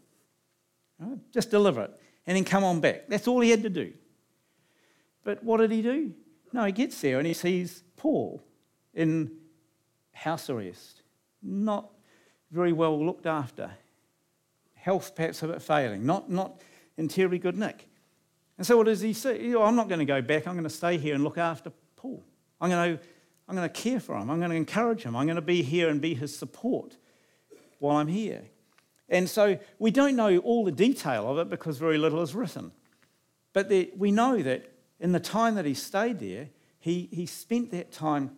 Right? 1.00 1.20
Just 1.32 1.52
deliver 1.52 1.84
it 1.84 2.00
and 2.26 2.38
then 2.38 2.46
come 2.46 2.64
on 2.64 2.80
back. 2.80 3.08
That's 3.08 3.28
all 3.28 3.42
he 3.42 3.50
had 3.50 3.64
to 3.64 3.70
do. 3.70 3.94
But 5.24 5.44
what 5.44 5.58
did 5.58 5.72
he 5.72 5.82
do? 5.82 6.14
No, 6.52 6.66
he 6.66 6.72
gets 6.72 7.00
there 7.02 7.18
and 7.18 7.28
he 7.28 7.34
sees 7.34 7.84
Paul 7.98 8.42
in 8.94 9.32
house 10.14 10.50
arrest, 10.50 11.02
not 11.42 11.90
very 12.52 12.72
well 12.72 13.04
looked 13.04 13.26
after, 13.26 13.72
health 14.76 15.16
perhaps 15.16 15.42
a 15.44 15.48
bit 15.48 15.62
failing, 15.62 16.06
not, 16.06 16.30
not 16.30 16.62
in 16.98 17.08
terribly 17.08 17.40
good 17.40 17.58
nick. 17.58 17.88
And 18.58 18.68
so 18.68 18.78
what 18.78 18.86
does 18.86 19.02
he 19.02 19.14
say? 19.14 19.42
You 19.42 19.60
oh, 19.60 19.64
I'm 19.64 19.76
not 19.76 19.88
going 19.90 20.00
to 20.00 20.06
go 20.06 20.22
back. 20.22 20.48
I'm 20.48 20.54
going 20.54 20.64
to 20.64 20.70
stay 20.70 20.98
here 20.98 21.16
and 21.16 21.24
look 21.24 21.40
after 21.40 21.72
Paul. 21.96 22.24
I'm 22.62 22.70
going 22.70 22.98
to, 22.98 23.04
I'm 23.48 23.56
going 23.56 23.70
to 23.70 23.74
care 23.74 24.00
for 24.00 24.16
him. 24.16 24.30
I'm 24.30 24.40
going 24.40 24.52
to 24.52 24.58
encourage 24.58 25.04
him. 25.04 25.16
I'm 25.16 25.26
going 25.26 25.36
to 25.36 25.42
be 25.42 25.62
here 25.62 25.90
and 25.90 26.00
be 26.00 26.14
his 26.14 26.38
support 26.38 26.96
while 27.80 27.98
I'm 27.98 28.08
here. 28.08 28.44
And 29.10 29.30
so 29.30 29.60
we 29.80 29.92
don't 29.92 30.16
know 30.16 30.38
all 30.38 30.64
the 30.64 30.72
detail 30.72 31.30
of 31.30 31.38
it 31.38 31.50
because 31.50 31.78
very 31.78 31.98
little 31.98 32.22
is 32.22 32.34
written. 32.34 32.72
But 33.52 33.72
we 33.98 34.12
know 34.12 34.42
that 34.42 34.72
in 35.00 35.12
the 35.12 35.20
time 35.20 35.56
that 35.56 35.66
he 35.66 35.74
stayed 35.74 36.20
there, 36.20 36.50
he, 36.80 37.10
he 37.12 37.26
spent 37.26 37.72
that 37.72 37.92
time 37.92 38.32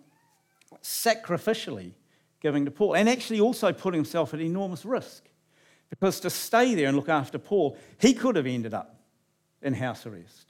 sacrificially 0.81 1.93
giving 2.41 2.65
to 2.65 2.71
Paul 2.71 2.95
and 2.95 3.07
actually 3.07 3.39
also 3.39 3.71
put 3.71 3.93
himself 3.93 4.33
at 4.33 4.41
enormous 4.41 4.85
risk. 4.85 5.29
Because 5.89 6.19
to 6.21 6.29
stay 6.29 6.75
there 6.75 6.88
and 6.88 6.97
look 6.97 7.09
after 7.09 7.38
Paul, 7.38 7.77
he 8.00 8.13
could 8.13 8.35
have 8.35 8.47
ended 8.47 8.74
up 8.74 9.00
in 9.62 9.74
house 9.74 10.05
arrest. 10.05 10.44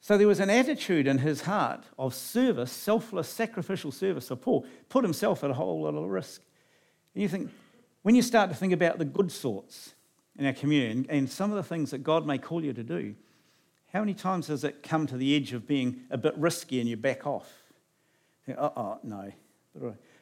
So 0.00 0.16
there 0.16 0.28
was 0.28 0.40
an 0.40 0.50
attitude 0.50 1.06
in 1.06 1.18
his 1.18 1.42
heart 1.42 1.84
of 1.98 2.14
service, 2.14 2.70
selfless, 2.70 3.28
sacrificial 3.28 3.92
service 3.92 4.30
of 4.30 4.40
Paul, 4.40 4.66
put 4.88 5.04
himself 5.04 5.42
at 5.42 5.50
a 5.50 5.54
whole 5.54 5.82
lot 5.82 5.94
of 5.94 6.08
risk. 6.08 6.42
And 7.14 7.22
you 7.22 7.28
think, 7.28 7.50
when 8.02 8.14
you 8.14 8.22
start 8.22 8.50
to 8.50 8.56
think 8.56 8.72
about 8.72 8.98
the 8.98 9.04
good 9.04 9.32
sorts 9.32 9.94
in 10.38 10.46
our 10.46 10.52
community 10.52 11.06
and 11.08 11.28
some 11.28 11.50
of 11.50 11.56
the 11.56 11.62
things 11.62 11.90
that 11.90 12.04
God 12.04 12.26
may 12.26 12.38
call 12.38 12.64
you 12.64 12.72
to 12.72 12.84
do, 12.84 13.16
how 13.92 14.00
many 14.00 14.14
times 14.14 14.46
has 14.48 14.64
it 14.64 14.82
come 14.82 15.06
to 15.06 15.16
the 15.16 15.34
edge 15.34 15.52
of 15.52 15.66
being 15.66 16.02
a 16.10 16.18
bit 16.18 16.36
risky 16.36 16.78
and 16.78 16.88
you 16.88 16.96
back 16.96 17.26
off? 17.26 17.50
Uh 18.48 18.70
oh, 18.76 18.98
no. 19.02 19.32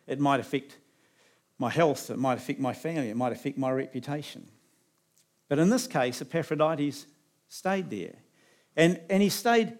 It 0.06 0.18
might 0.18 0.40
affect 0.40 0.78
my 1.58 1.70
health, 1.70 2.10
it 2.10 2.18
might 2.18 2.38
affect 2.38 2.60
my 2.60 2.72
family, 2.72 3.10
it 3.10 3.16
might 3.16 3.32
affect 3.32 3.58
my 3.58 3.70
reputation. 3.70 4.48
But 5.48 5.58
in 5.58 5.70
this 5.70 5.86
case, 5.86 6.20
Epaphroditus 6.20 7.06
stayed 7.48 7.90
there. 7.90 8.16
And, 8.76 9.00
and 9.08 9.22
he 9.22 9.28
stayed 9.28 9.78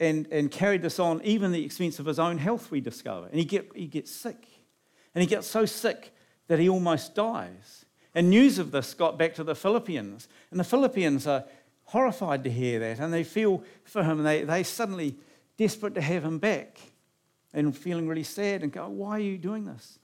and, 0.00 0.26
and 0.30 0.50
carried 0.50 0.82
this 0.82 0.98
on 0.98 1.20
even 1.22 1.52
at 1.52 1.54
the 1.54 1.64
expense 1.64 1.98
of 1.98 2.06
his 2.06 2.18
own 2.18 2.38
health, 2.38 2.70
we 2.70 2.80
discover. 2.80 3.26
And 3.26 3.38
he, 3.38 3.44
get, 3.44 3.70
he 3.74 3.86
gets 3.86 4.10
sick. 4.10 4.46
And 5.14 5.22
he 5.22 5.28
gets 5.28 5.46
so 5.46 5.66
sick 5.66 6.12
that 6.48 6.58
he 6.58 6.68
almost 6.68 7.14
dies. 7.14 7.84
And 8.14 8.30
news 8.30 8.58
of 8.58 8.70
this 8.70 8.94
got 8.94 9.18
back 9.18 9.34
to 9.34 9.44
the 9.44 9.54
Philippians. 9.54 10.28
And 10.50 10.58
the 10.58 10.64
Philippians 10.64 11.26
are 11.26 11.44
horrified 11.84 12.44
to 12.44 12.50
hear 12.50 12.80
that. 12.80 12.98
And 12.98 13.12
they 13.12 13.24
feel 13.24 13.62
for 13.84 14.02
him. 14.02 14.18
And 14.18 14.26
they, 14.26 14.42
they 14.42 14.62
suddenly 14.62 15.16
desperate 15.56 15.94
to 15.94 16.00
have 16.00 16.24
him 16.24 16.38
back 16.38 16.78
and 17.52 17.76
feeling 17.76 18.08
really 18.08 18.24
sad 18.24 18.62
and 18.62 18.72
go, 18.72 18.88
Why 18.88 19.12
are 19.12 19.20
you 19.20 19.38
doing 19.38 19.64
this? 19.64 19.98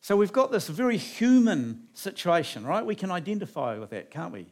So 0.00 0.16
we've 0.16 0.32
got 0.32 0.50
this 0.50 0.68
very 0.68 0.96
human 0.96 1.84
situation, 1.94 2.64
right? 2.64 2.84
We 2.84 2.96
can 2.96 3.10
identify 3.10 3.78
with 3.78 3.90
that, 3.90 4.10
can't 4.10 4.32
we? 4.32 4.46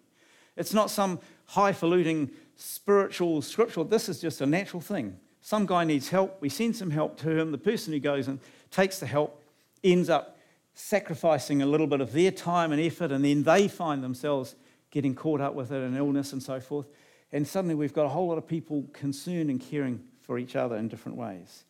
It's 0.57 0.75
not 0.75 0.91
some 0.91 1.21
highfalutin 1.47 2.31
spiritual, 2.57 3.43
scriptural. 3.43 3.85
This 3.85 4.09
is 4.09 4.21
just 4.21 4.41
a 4.41 4.47
natural 4.47 4.81
thing. 4.81 5.19
Some 5.41 5.67
guy 5.67 5.85
needs 5.85 6.11
help. 6.11 6.37
We 6.41 6.49
send 6.49 6.77
some 6.77 6.91
help 6.91 7.19
to 7.21 7.31
him. 7.31 7.51
The 7.51 7.59
person 7.59 7.93
who 7.93 7.99
goes 7.99 8.29
and 8.29 8.41
takes 8.71 8.99
the 8.99 9.07
help 9.07 9.43
ends 9.83 10.11
up 10.11 10.37
sacrificing 10.75 11.63
a 11.63 11.67
little 11.67 11.87
bit 11.87 12.01
of 12.01 12.13
their 12.13 12.31
time 12.31 12.73
and 12.73 12.81
effort, 12.81 13.11
and 13.11 13.25
then 13.25 13.43
they 13.43 13.69
find 13.69 14.05
themselves 14.05 14.55
getting 14.91 15.15
caught 15.15 15.41
up 15.41 15.55
with 15.55 15.73
it 15.73 15.83
and 15.83 15.97
illness 15.97 16.33
and 16.33 16.43
so 16.43 16.61
forth. 16.61 16.87
And 17.33 17.47
suddenly 17.47 17.75
we've 17.75 17.93
got 17.93 18.07
a 18.07 18.09
whole 18.09 18.29
lot 18.29 18.39
of 18.39 18.47
people 18.47 18.85
concerned 18.93 19.51
and 19.51 19.61
caring 19.61 20.03
for 20.21 20.39
each 20.39 20.57
other 20.57 20.77
in 20.77 20.89
different 20.89 21.17
ways. 21.17 21.65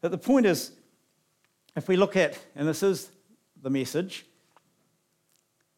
But 0.00 0.10
the 0.10 0.18
point 0.18 0.46
is, 0.46 0.72
if 1.76 1.88
we 1.88 1.96
look 1.96 2.16
at, 2.16 2.38
and 2.54 2.66
this 2.66 2.82
is 2.82 3.10
the 3.60 3.70
message, 3.70 4.26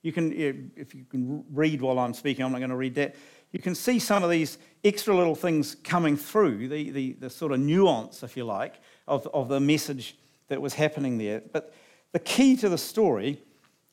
you 0.04 0.12
can, 0.12 0.70
if 0.76 0.94
you 0.94 1.06
can 1.08 1.42
read 1.50 1.80
while 1.80 1.98
I'm 1.98 2.12
speaking, 2.12 2.44
I'm 2.44 2.52
not 2.52 2.58
going 2.58 2.68
to 2.68 2.76
read 2.76 2.94
that. 2.96 3.16
You 3.52 3.58
can 3.58 3.74
see 3.74 3.98
some 3.98 4.22
of 4.22 4.28
these 4.28 4.58
extra 4.84 5.16
little 5.16 5.34
things 5.34 5.76
coming 5.76 6.14
through, 6.14 6.68
the, 6.68 6.90
the, 6.90 7.12
the 7.14 7.30
sort 7.30 7.52
of 7.52 7.60
nuance, 7.60 8.22
if 8.22 8.36
you 8.36 8.44
like, 8.44 8.74
of, 9.08 9.26
of 9.32 9.48
the 9.48 9.60
message 9.60 10.18
that 10.48 10.60
was 10.60 10.74
happening 10.74 11.16
there. 11.16 11.40
But 11.52 11.72
the 12.12 12.18
key 12.18 12.54
to 12.56 12.68
the 12.68 12.76
story 12.76 13.40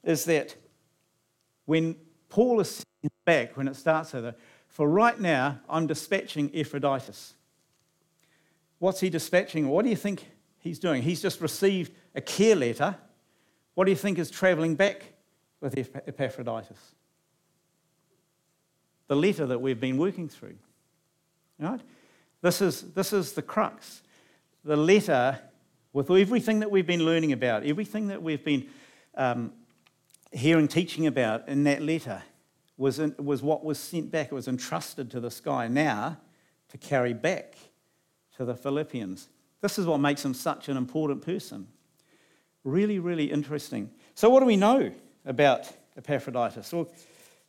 is 0.03 0.25
that 0.25 0.53
when 1.63 1.95
Paul 2.27 2.59
is 2.59 2.83
back, 3.23 3.55
when 3.55 3.69
it 3.69 3.77
starts 3.77 4.11
with, 4.11 4.35
for 4.67 4.89
right 4.89 5.17
now, 5.17 5.61
I'm 5.69 5.87
dispatching 5.87 6.51
Epaphroditus. 6.53 7.35
What's 8.79 8.99
he 8.99 9.09
dispatching? 9.09 9.69
What 9.69 9.85
do 9.85 9.89
you 9.89 9.95
think 9.95 10.27
he's 10.59 10.79
doing? 10.79 11.03
He's 11.03 11.21
just 11.21 11.39
received 11.39 11.93
a 12.15 12.19
care 12.19 12.57
letter. 12.57 12.97
What 13.75 13.85
do 13.85 13.91
you 13.91 13.97
think 13.97 14.19
is 14.19 14.29
travelling 14.29 14.75
back 14.75 15.10
with 15.61 15.77
Epaphroditus? 15.77 16.95
The 19.07 19.15
letter 19.15 19.45
that 19.45 19.61
we've 19.61 19.79
been 19.79 19.97
working 19.97 20.27
through. 20.27 20.55
Right? 21.59 21.81
This 22.41 22.61
is, 22.61 22.81
this 22.93 23.13
is 23.13 23.33
the 23.33 23.41
crux. 23.41 24.01
The 24.63 24.75
letter 24.75 25.39
with 25.93 26.09
everything 26.09 26.59
that 26.59 26.71
we've 26.71 26.87
been 26.87 27.05
learning 27.05 27.31
about, 27.31 27.65
everything 27.65 28.07
that 28.07 28.21
we've 28.21 28.43
been 28.43 28.67
um, 29.15 29.53
hearing 30.31 30.67
teaching 30.67 31.07
about 31.07 31.47
in 31.47 31.63
that 31.65 31.81
letter 31.81 32.23
was, 32.77 32.99
in, 32.99 33.13
was 33.19 33.43
what 33.43 33.63
was 33.63 33.77
sent 33.77 34.11
back. 34.11 34.27
It 34.27 34.33
was 34.33 34.47
entrusted 34.47 35.11
to 35.11 35.19
this 35.19 35.39
guy 35.39 35.67
now 35.67 36.17
to 36.69 36.77
carry 36.77 37.13
back 37.13 37.55
to 38.37 38.45
the 38.45 38.55
Philippians. 38.55 39.27
This 39.61 39.77
is 39.77 39.85
what 39.85 39.99
makes 39.99 40.25
him 40.25 40.33
such 40.33 40.69
an 40.69 40.77
important 40.77 41.21
person. 41.21 41.67
Really, 42.63 42.97
really 42.99 43.31
interesting. 43.31 43.91
So, 44.15 44.29
what 44.29 44.39
do 44.39 44.45
we 44.45 44.55
know 44.55 44.91
about 45.25 45.71
Epaphroditus? 45.97 46.73
Well, 46.73 46.89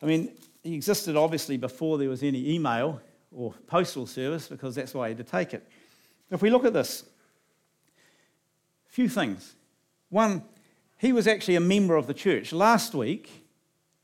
I 0.02 0.06
mean, 0.06 0.32
he 0.62 0.74
existed 0.74 1.16
obviously 1.16 1.56
before 1.56 1.98
there 1.98 2.08
was 2.08 2.22
any 2.22 2.54
email 2.54 3.00
or 3.34 3.54
postal 3.66 4.06
service 4.06 4.48
because 4.48 4.74
that's 4.74 4.94
why 4.94 5.08
he 5.08 5.14
had 5.14 5.24
to 5.24 5.30
take 5.30 5.54
it. 5.54 5.66
If 6.30 6.42
we 6.42 6.50
look 6.50 6.64
at 6.64 6.72
this, 6.72 7.04
a 8.88 8.92
few 8.92 9.08
things. 9.08 9.54
One, 10.08 10.42
he 10.98 11.12
was 11.12 11.26
actually 11.26 11.56
a 11.56 11.60
member 11.60 11.96
of 11.96 12.06
the 12.06 12.14
church. 12.14 12.52
Last 12.52 12.94
week, 12.94 13.46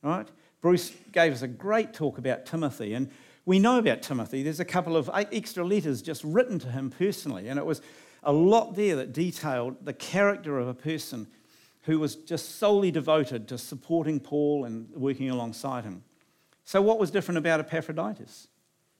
right, 0.02 0.26
Bruce 0.60 0.92
gave 1.12 1.32
us 1.32 1.42
a 1.42 1.48
great 1.48 1.94
talk 1.94 2.18
about 2.18 2.46
Timothy, 2.46 2.94
and 2.94 3.10
we 3.44 3.58
know 3.58 3.78
about 3.78 4.02
Timothy. 4.02 4.42
There's 4.42 4.60
a 4.60 4.64
couple 4.64 4.96
of 4.96 5.08
extra 5.14 5.64
letters 5.64 6.02
just 6.02 6.25
written 6.25 6.58
to 6.60 6.68
him 6.68 6.90
personally, 6.90 7.48
and 7.48 7.58
it 7.58 7.64
was 7.64 7.80
a 8.25 8.32
lot 8.32 8.75
there 8.76 8.96
that 8.96 9.12
detailed 9.12 9.84
the 9.84 9.92
character 9.92 10.58
of 10.58 10.68
a 10.68 10.75
person 10.75 11.28
who 11.88 11.99
was 11.99 12.16
just 12.16 12.57
solely 12.59 12.90
devoted 12.90 13.49
to 13.49 13.57
supporting 13.57 14.21
Paul 14.21 14.66
and 14.66 14.90
working 14.90 15.30
alongside 15.30 15.85
him. 15.85 16.04
So, 16.66 16.83
what 16.83 16.99
was 16.99 17.11
different 17.11 17.38
about 17.38 17.61
Epaphroditus? 17.61 18.49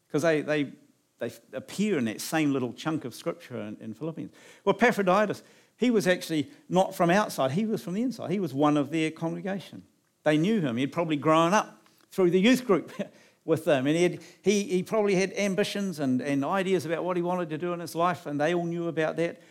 Because 0.07 0.23
they, 0.23 0.41
they, 0.41 0.73
they 1.19 1.31
appear 1.53 1.99
in 1.99 2.07
that 2.07 2.23
same 2.23 2.51
little 2.51 2.73
chunk 2.73 3.05
of 3.05 3.15
scripture 3.15 3.61
in, 3.61 3.77
in 3.79 3.93
Philippians. 3.93 4.33
Well, 4.65 4.75
Epaphroditus, 4.75 5.43
he 5.77 5.91
was 5.91 6.07
actually 6.07 6.51
not 6.71 6.95
from 6.95 7.11
outside, 7.11 7.51
he 7.51 7.67
was 7.67 7.83
from 7.83 7.93
the 7.93 8.01
inside. 8.01 8.31
He 8.31 8.41
was 8.41 8.55
one 8.55 8.79
of 8.79 8.91
their 8.91 9.11
congregation. 9.11 9.83
They 10.25 10.39
knew 10.39 10.63
him. 10.63 10.79
He'd 10.79 10.91
probably 10.91 11.17
grown 11.17 11.53
up 11.53 11.83
through 12.11 12.31
the 12.31 12.41
youth 12.41 12.67
group 12.67 12.91
with 13.45 13.67
them. 13.67 13.87
And 13.87 13.97
he, 13.99 14.19
he, 14.41 14.63
he 14.63 14.83
probably 14.83 15.15
had 15.15 15.35
ambitions 15.35 16.01
and, 16.01 16.23
and 16.23 16.43
ideas 16.43 16.87
about 16.87 17.05
what 17.05 17.19
he 17.19 17.23
wanted 17.23 17.51
to 17.51 17.59
do 17.59 17.75
in 17.75 17.81
his 17.81 17.95
life, 17.95 18.25
and 18.25 18.41
they 18.41 18.55
all 18.55 18.65
knew 18.65 18.89
about 18.89 19.17
that, 19.17 19.43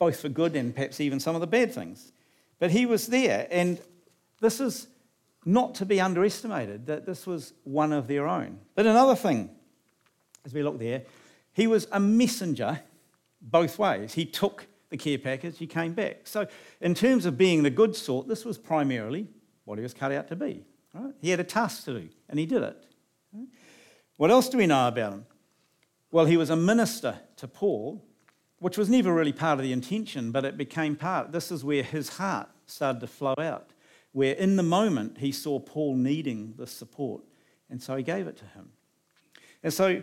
both 0.00 0.18
for 0.18 0.28
good 0.28 0.56
and 0.56 0.74
perhaps 0.74 1.00
even 1.00 1.20
some 1.20 1.36
of 1.36 1.40
the 1.40 1.46
bad 1.46 1.72
things. 1.72 2.10
But 2.60 2.70
he 2.70 2.86
was 2.86 3.08
there, 3.08 3.48
and 3.50 3.80
this 4.40 4.60
is 4.60 4.86
not 5.44 5.74
to 5.76 5.86
be 5.86 6.00
underestimated, 6.00 6.86
that 6.86 7.06
this 7.06 7.26
was 7.26 7.54
one 7.64 7.92
of 7.92 8.06
their 8.06 8.28
own. 8.28 8.60
But 8.76 8.86
another 8.86 9.16
thing, 9.16 9.50
as 10.44 10.54
we 10.54 10.62
look 10.62 10.78
there, 10.78 11.02
he 11.52 11.66
was 11.66 11.88
a 11.90 11.98
messenger 11.98 12.80
both 13.40 13.78
ways. 13.78 14.14
He 14.14 14.26
took 14.26 14.66
the 14.90 14.96
care 14.96 15.18
package, 15.18 15.56
he 15.58 15.66
came 15.66 15.94
back. 15.94 16.26
So, 16.26 16.46
in 16.80 16.94
terms 16.94 17.24
of 17.24 17.38
being 17.38 17.62
the 17.62 17.70
good 17.70 17.96
sort, 17.96 18.28
this 18.28 18.44
was 18.44 18.58
primarily 18.58 19.28
what 19.64 19.78
he 19.78 19.82
was 19.82 19.94
cut 19.94 20.12
out 20.12 20.28
to 20.28 20.36
be. 20.36 20.64
Right? 20.92 21.14
He 21.20 21.30
had 21.30 21.40
a 21.40 21.44
task 21.44 21.84
to 21.84 21.98
do, 21.98 22.08
and 22.28 22.38
he 22.38 22.44
did 22.44 22.62
it. 22.62 22.86
What 24.16 24.30
else 24.30 24.48
do 24.48 24.58
we 24.58 24.66
know 24.66 24.88
about 24.88 25.14
him? 25.14 25.26
Well, 26.10 26.26
he 26.26 26.36
was 26.36 26.50
a 26.50 26.56
minister 26.56 27.20
to 27.36 27.48
Paul, 27.48 28.04
which 28.60 28.78
was 28.78 28.88
never 28.88 29.12
really 29.12 29.32
part 29.32 29.58
of 29.58 29.64
the 29.64 29.72
intention, 29.72 30.30
but 30.30 30.44
it 30.44 30.56
became 30.56 30.94
part. 30.94 31.32
This 31.32 31.50
is 31.50 31.64
where 31.64 31.82
his 31.82 32.10
heart 32.10 32.48
started 32.66 33.00
to 33.00 33.06
flow 33.06 33.34
out, 33.38 33.70
where 34.12 34.34
in 34.34 34.56
the 34.56 34.62
moment 34.62 35.18
he 35.18 35.32
saw 35.32 35.58
Paul 35.58 35.96
needing 35.96 36.54
the 36.56 36.66
support, 36.66 37.22
and 37.68 37.82
so 37.82 37.96
he 37.96 38.02
gave 38.02 38.26
it 38.26 38.36
to 38.36 38.44
him. 38.44 38.70
And 39.62 39.72
so, 39.72 40.02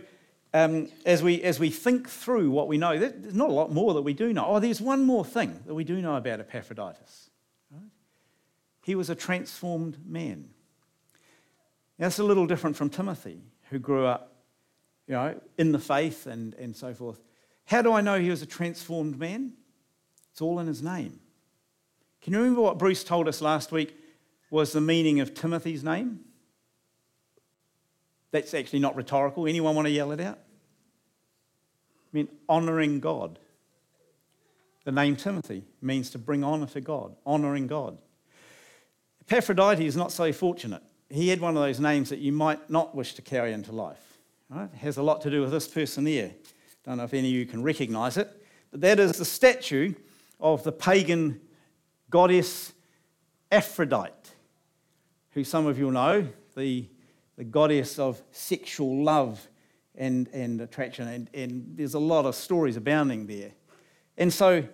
um, 0.52 0.88
as, 1.06 1.22
we, 1.22 1.40
as 1.42 1.60
we 1.60 1.70
think 1.70 2.08
through 2.08 2.50
what 2.50 2.68
we 2.68 2.78
know, 2.78 2.98
there's 2.98 3.34
not 3.34 3.48
a 3.48 3.52
lot 3.52 3.72
more 3.72 3.94
that 3.94 4.02
we 4.02 4.12
do 4.12 4.32
know. 4.32 4.44
Oh, 4.46 4.60
there's 4.60 4.80
one 4.80 5.04
more 5.04 5.24
thing 5.24 5.60
that 5.66 5.74
we 5.74 5.84
do 5.84 6.02
know 6.02 6.16
about 6.16 6.40
Epaphroditus. 6.40 7.30
Right? 7.70 7.90
He 8.82 8.94
was 8.94 9.08
a 9.08 9.14
transformed 9.14 9.98
man. 10.06 10.50
That's 11.98 12.18
a 12.18 12.24
little 12.24 12.46
different 12.46 12.76
from 12.76 12.90
Timothy, 12.90 13.40
who 13.70 13.78
grew 13.78 14.06
up, 14.06 14.32
you 15.06 15.14
know, 15.14 15.40
in 15.58 15.72
the 15.72 15.78
faith 15.78 16.26
and, 16.26 16.54
and 16.54 16.74
so 16.74 16.94
forth. 16.94 17.20
How 17.68 17.82
do 17.82 17.92
I 17.92 18.00
know 18.00 18.18
he 18.18 18.30
was 18.30 18.40
a 18.40 18.46
transformed 18.46 19.18
man? 19.18 19.52
It's 20.32 20.40
all 20.40 20.58
in 20.58 20.66
his 20.66 20.82
name. 20.82 21.20
Can 22.22 22.32
you 22.32 22.38
remember 22.38 22.62
what 22.62 22.78
Bruce 22.78 23.04
told 23.04 23.28
us 23.28 23.42
last 23.42 23.72
week 23.72 23.94
was 24.50 24.72
the 24.72 24.80
meaning 24.80 25.20
of 25.20 25.34
Timothy's 25.34 25.84
name? 25.84 26.20
That's 28.30 28.54
actually 28.54 28.78
not 28.78 28.96
rhetorical. 28.96 29.46
Anyone 29.46 29.74
want 29.74 29.84
to 29.84 29.92
yell 29.92 30.12
it 30.12 30.20
out? 30.20 30.38
I 30.38 32.16
mean, 32.16 32.28
honouring 32.48 33.00
God. 33.00 33.38
The 34.84 34.92
name 34.92 35.14
Timothy 35.14 35.62
means 35.82 36.08
to 36.10 36.18
bring 36.18 36.42
honour 36.42 36.68
to 36.68 36.80
God, 36.80 37.16
honouring 37.26 37.66
God. 37.66 37.98
Epaphroditus 39.20 39.84
is 39.84 39.96
not 39.96 40.10
so 40.10 40.32
fortunate. 40.32 40.82
He 41.10 41.28
had 41.28 41.42
one 41.42 41.54
of 41.54 41.62
those 41.62 41.80
names 41.80 42.08
that 42.08 42.20
you 42.20 42.32
might 42.32 42.70
not 42.70 42.94
wish 42.94 43.12
to 43.16 43.22
carry 43.22 43.52
into 43.52 43.72
life. 43.72 44.18
Right? 44.48 44.70
It 44.72 44.78
has 44.78 44.96
a 44.96 45.02
lot 45.02 45.20
to 45.22 45.30
do 45.30 45.42
with 45.42 45.50
this 45.50 45.68
person 45.68 46.06
here. 46.06 46.32
I 46.88 46.92
don't 46.92 46.98
know 46.98 47.04
if 47.04 47.12
any 47.12 47.28
of 47.28 47.34
you 47.34 47.44
can 47.44 47.62
recognise 47.62 48.16
it, 48.16 48.30
but 48.70 48.80
that 48.80 48.98
is 48.98 49.18
the 49.18 49.24
statue 49.26 49.92
of 50.40 50.64
the 50.64 50.72
pagan 50.72 51.38
goddess 52.08 52.72
Aphrodite, 53.52 54.30
who 55.32 55.44
some 55.44 55.66
of 55.66 55.78
you 55.78 55.90
know, 55.90 56.26
the, 56.56 56.88
the 57.36 57.44
goddess 57.44 57.98
of 57.98 58.22
sexual 58.30 59.04
love 59.04 59.46
and, 59.96 60.28
and 60.28 60.62
attraction. 60.62 61.08
And, 61.08 61.28
and 61.34 61.76
there's 61.76 61.92
a 61.92 61.98
lot 61.98 62.24
of 62.24 62.34
stories 62.34 62.78
abounding 62.78 63.26
there. 63.26 63.50
And 64.16 64.32
so 64.32 64.64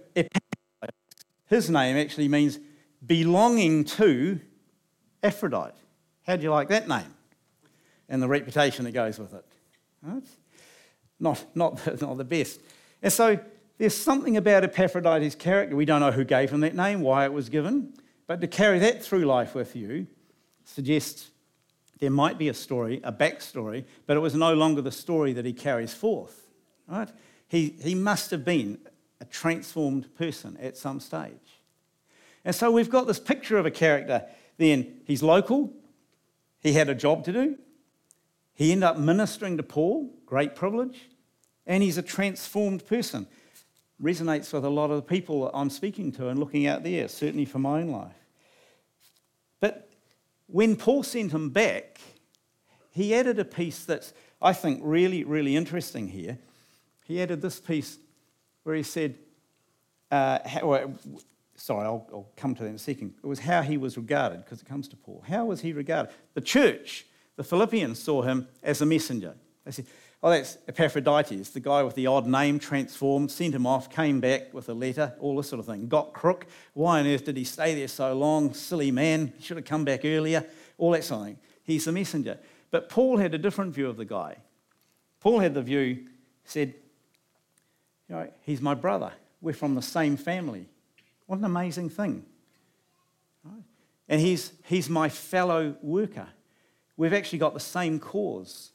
his 1.47 1.68
name 1.68 1.97
actually 1.97 2.28
means 2.28 2.61
belonging 3.04 3.83
to 3.87 4.38
Aphrodite. 5.21 5.75
How 6.28 6.37
do 6.37 6.44
you 6.44 6.52
like 6.52 6.68
that 6.68 6.87
name? 6.87 7.12
And 8.09 8.23
the 8.23 8.28
reputation 8.28 8.85
that 8.85 8.92
goes 8.92 9.18
with 9.18 9.35
it. 9.35 9.44
Right? 10.00 10.23
Not, 11.25 11.43
not, 11.54 12.00
not 12.02 12.19
the 12.19 12.25
best. 12.25 12.61
And 13.02 13.11
so 13.11 13.40
there's 13.78 13.97
something 13.97 14.37
about 14.37 14.62
Epaphroditus' 14.62 15.35
character. 15.35 15.75
We 15.75 15.87
don't 15.87 16.00
know 16.00 16.12
who 16.12 16.23
gave 16.23 16.50
him 16.50 16.61
that 16.61 16.76
name, 16.76 17.00
why 17.00 17.25
it 17.25 17.33
was 17.33 17.49
given, 17.49 17.95
but 18.26 18.43
to 18.43 18.47
carry 18.47 18.78
that 18.81 19.02
through 19.02 19.25
life 19.25 19.54
with 19.54 19.75
you 19.75 20.07
suggests 20.64 21.31
there 21.99 22.11
might 22.11 22.37
be 22.37 22.49
a 22.50 22.54
story, 22.54 23.00
a 23.02 23.12
backstory, 23.12 23.85
but 24.07 24.19
it 24.19 24.21
was 24.21 24.35
no 24.35 24.52
longer 24.52 24.83
the 24.83 24.93
story 24.93 25.33
that 25.33 25.47
he 25.47 25.54
carries 25.54 25.95
forth. 25.95 26.50
Right? 26.87 27.09
He, 27.49 27.75
he 27.83 27.95
must 27.95 28.31
have 28.31 28.45
been 28.45 28.78
a 29.21 29.25
transformed 29.25 30.14
person 30.16 30.59
at 30.61 30.76
some 30.76 31.00
stage. 31.00 31.62
And 32.45 32.54
so 32.54 32.71
we've 32.71 32.90
got 32.90 33.07
this 33.07 33.19
picture 33.19 33.57
of 33.57 33.64
a 33.64 33.71
character. 33.71 34.26
Then 34.59 35.00
he's 35.07 35.23
local, 35.23 35.73
he 36.61 36.75
had 36.75 36.90
a 36.90 36.95
job 36.95 37.25
to 37.25 37.33
do, 37.33 37.57
he 38.54 38.73
ended 38.73 38.85
up 38.85 38.99
ministering 38.99 39.57
to 39.57 39.62
Paul, 39.62 40.11
great 40.26 40.54
privilege, 40.54 41.09
and 41.66 41.83
he's 41.83 41.99
a 41.99 42.02
transformed 42.02 42.87
person 42.87 43.26
resonates 44.02 44.52
with 44.52 44.64
a 44.64 44.71
lot 44.71 44.90
of 44.90 44.97
the 44.97 45.02
people 45.02 45.50
I'm 45.54 45.71
speaking 45.71 46.12
to 46.12 46.28
and 46.28 46.38
looking 46.38 46.66
out 46.66 46.83
there, 46.83 47.09
certainly 47.09 47.44
for 47.44 47.59
my 47.59 47.80
own 47.80 47.88
life. 47.88 48.12
But 49.61 49.88
when 50.47 50.76
Paul 50.76 51.02
sent 51.02 51.33
him 51.33 51.50
back, 51.50 52.00
he 52.90 53.14
added 53.14 53.38
a 53.38 53.44
piece 53.44 53.85
that's, 53.85 54.12
I 54.42 54.52
think, 54.52 54.80
really, 54.83 55.25
really 55.25 55.56
interesting 55.56 56.09
here. 56.09 56.38
He 57.04 57.21
added 57.21 57.40
this 57.40 57.61
piece 57.61 57.99
where 58.62 58.75
he 58.75 58.83
said, 58.83 59.16
uh, 60.11 60.38
how, 60.47 60.92
sorry, 61.56 61.85
I'll, 61.85 62.06
I'll, 62.12 62.28
come 62.37 62.54
to 62.54 62.62
that 62.62 62.68
in 62.68 62.75
a 62.76 62.78
second. 62.78 63.14
It 63.23 63.26
was 63.26 63.40
how 63.40 63.62
he 63.62 63.76
was 63.76 63.97
regarded, 63.97 64.44
because 64.44 64.61
it 64.61 64.66
comes 64.66 64.88
to 64.88 64.97
Paul. 64.97 65.25
How 65.26 65.47
was 65.47 65.61
he 65.61 65.73
regarded? 65.73 66.12
The 66.35 66.40
church, 66.40 67.06
the 67.37 67.44
Philippians, 67.44 68.00
saw 68.00 68.23
him 68.23 68.49
as 68.62 68.80
a 68.80 68.87
messenger. 68.87 69.35
They 69.64 69.73
said, 69.73 69.87
Oh, 70.25 70.31
that's 70.31 70.57
Epaphroditus, 70.66 71.50
the 71.50 71.61
guy 71.61 71.83
with 71.83 71.97
the 71.97 72.07
odd 72.07 72.26
name, 72.26 72.59
transformed, 72.59 73.31
sent 73.31 73.54
him 73.54 73.66
off, 73.66 73.90
came 73.90 74.21
back 74.21 74.54
with 74.54 74.71
a 74.71 74.73
letter, 74.73 75.12
all 75.21 75.37
this 75.37 75.50
sort 75.50 75.61
of 75.61 75.66
thing. 75.66 75.87
Got 75.87 76.14
crook. 76.14 76.47
Why 76.73 77.00
on 77.00 77.07
earth 77.07 77.26
did 77.26 77.37
he 77.37 77.45
stay 77.45 77.75
there 77.75 77.88
so 77.88 78.14
long? 78.14 78.54
Silly 78.54 78.90
man. 78.90 79.35
He 79.37 79.45
should 79.45 79.59
have 79.59 79.66
come 79.66 79.85
back 79.85 80.00
earlier. 80.02 80.47
All 80.78 80.93
that 80.93 81.04
sort 81.04 81.21
of 81.21 81.26
thing. 81.26 81.38
He's 81.64 81.85
the 81.85 81.93
messenger. 81.93 82.38
But 82.70 82.88
Paul 82.88 83.18
had 83.18 83.35
a 83.35 83.38
different 83.38 83.75
view 83.75 83.87
of 83.87 83.98
the 83.98 84.07
guy. 84.07 84.38
Paul 85.20 85.40
had 85.40 85.53
the 85.53 85.61
view, 85.61 86.07
said, 86.46 86.72
you 88.09 88.16
know, 88.16 88.31
he's 88.44 88.62
my 88.62 88.72
brother. 88.72 89.12
We're 89.42 89.53
from 89.53 89.75
the 89.75 89.83
same 89.83 90.16
family. 90.16 90.70
What 91.27 91.38
an 91.38 91.44
amazing 91.44 91.90
thing. 91.90 92.25
And 94.09 94.20
he's, 94.22 94.55
he's 94.64 94.88
my 94.88 95.11
fellow 95.11 95.77
worker. 95.83 96.29
We've 96.96 97.12
actually 97.12 97.40
got 97.40 97.53
the 97.53 97.61
same 97.61 97.98
cause. 97.98 98.70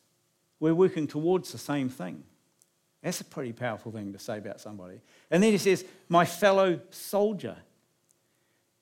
We're 0.60 0.76
working 0.76 1.08
towards 1.08 1.52
the 1.52 1.58
same 1.58 1.90
thing. 1.90 2.24
That's 3.02 3.22
a 3.22 3.26
pretty 3.26 3.54
powerful 3.54 3.92
thing 3.92 4.12
to 4.14 4.20
say 4.20 4.38
about 4.38 4.60
somebody. 4.60 5.02
And 5.32 5.42
then 5.42 5.52
he 5.52 5.58
says, 5.58 5.86
My 6.10 6.26
fellow 6.26 6.82
soldier. 6.90 7.58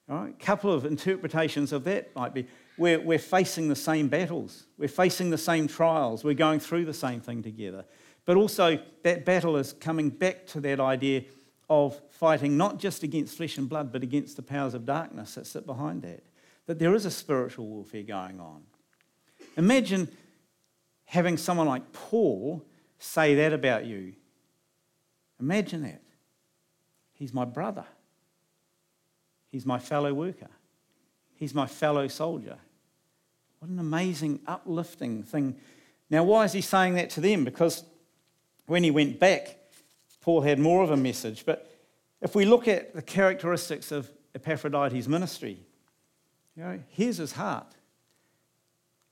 All 0.09 0.17
right, 0.17 0.33
a 0.33 0.45
couple 0.45 0.71
of 0.71 0.85
interpretations 0.85 1.73
of 1.73 1.83
that 1.83 2.15
might 2.15 2.33
be 2.33 2.47
we're, 2.77 2.99
we're 2.99 3.19
facing 3.19 3.67
the 3.67 3.75
same 3.75 4.07
battles, 4.07 4.65
we're 4.77 4.87
facing 4.87 5.31
the 5.31 5.37
same 5.37 5.67
trials, 5.67 6.23
we're 6.23 6.33
going 6.33 6.59
through 6.59 6.85
the 6.85 6.93
same 6.93 7.19
thing 7.19 7.43
together. 7.43 7.83
But 8.25 8.37
also, 8.37 8.79
that 9.03 9.25
battle 9.25 9.57
is 9.57 9.73
coming 9.73 10.09
back 10.09 10.47
to 10.47 10.61
that 10.61 10.79
idea 10.79 11.23
of 11.69 11.99
fighting 12.09 12.55
not 12.55 12.77
just 12.77 13.03
against 13.03 13.35
flesh 13.35 13.57
and 13.57 13.67
blood, 13.67 13.91
but 13.91 14.03
against 14.03 14.35
the 14.35 14.41
powers 14.41 14.73
of 14.73 14.85
darkness 14.85 15.35
that 15.35 15.45
sit 15.45 15.65
behind 15.65 16.01
that. 16.03 16.23
That 16.67 16.79
there 16.79 16.93
is 16.93 17.05
a 17.05 17.11
spiritual 17.11 17.67
warfare 17.67 18.03
going 18.03 18.39
on. 18.39 18.63
Imagine 19.57 20.09
having 21.07 21.37
someone 21.37 21.67
like 21.67 21.91
Paul 21.93 22.63
say 22.99 23.35
that 23.35 23.53
about 23.53 23.85
you. 23.85 24.13
Imagine 25.39 25.83
that. 25.83 26.01
He's 27.13 27.33
my 27.33 27.45
brother. 27.45 27.85
He's 29.49 29.65
my 29.65 29.79
fellow 29.79 30.13
worker. 30.13 30.49
He's 31.35 31.53
my 31.53 31.65
fellow 31.65 32.07
soldier. 32.07 32.57
What 33.59 33.71
an 33.71 33.79
amazing, 33.79 34.41
uplifting 34.45 35.23
thing. 35.23 35.55
Now, 36.09 36.23
why 36.23 36.43
is 36.43 36.53
he 36.53 36.61
saying 36.61 36.95
that 36.95 37.09
to 37.11 37.21
them? 37.21 37.45
Because 37.45 37.83
when 38.65 38.83
he 38.83 38.91
went 38.91 39.19
back, 39.19 39.57
Paul 40.21 40.41
had 40.41 40.59
more 40.59 40.83
of 40.83 40.91
a 40.91 40.97
message. 40.97 41.45
But 41.45 41.71
if 42.21 42.35
we 42.35 42.43
look 42.43 42.67
at 42.67 42.93
the 42.93 43.01
characteristics 43.01 43.91
of 43.91 44.11
Epaphroditus' 44.35 45.07
ministry, 45.07 45.59
you 46.55 46.63
know, 46.63 46.79
here's 46.89 47.17
his 47.17 47.31
heart 47.31 47.76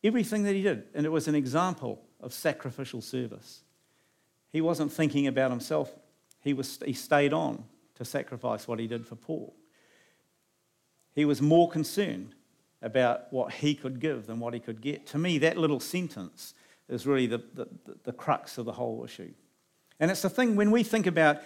everything 0.05 0.43
that 0.43 0.53
he 0.53 0.61
did, 0.61 0.83
and 0.93 1.05
it 1.05 1.09
was 1.09 1.27
an 1.27 1.35
example 1.35 2.01
of 2.19 2.33
sacrificial 2.33 3.01
service. 3.01 3.61
He 4.51 4.61
wasn't 4.61 4.91
thinking 4.91 5.27
about 5.27 5.51
himself, 5.51 5.91
he, 6.41 6.53
was, 6.53 6.79
he 6.85 6.93
stayed 6.93 7.33
on 7.33 7.63
to 7.95 8.05
sacrifice 8.05 8.67
what 8.67 8.79
he 8.79 8.87
did 8.87 9.05
for 9.05 9.15
Paul. 9.15 9.55
He 11.13 11.25
was 11.25 11.41
more 11.41 11.69
concerned 11.69 12.35
about 12.81 13.31
what 13.31 13.53
he 13.53 13.73
could 13.73 13.99
give 13.99 14.27
than 14.27 14.39
what 14.39 14.53
he 14.53 14.59
could 14.59 14.81
get. 14.81 15.07
To 15.07 15.17
me, 15.17 15.37
that 15.39 15.57
little 15.57 15.79
sentence 15.79 16.53
is 16.87 17.07
really 17.07 17.25
the, 17.25 17.41
the, 17.53 17.67
the 18.03 18.13
crux 18.13 18.57
of 18.57 18.65
the 18.65 18.73
whole 18.73 19.03
issue. 19.03 19.33
And 19.99 20.11
it's 20.11 20.21
the 20.21 20.29
thing 20.29 20.55
when 20.55 20.71
we 20.71 20.83
think 20.83 21.07
about 21.07 21.41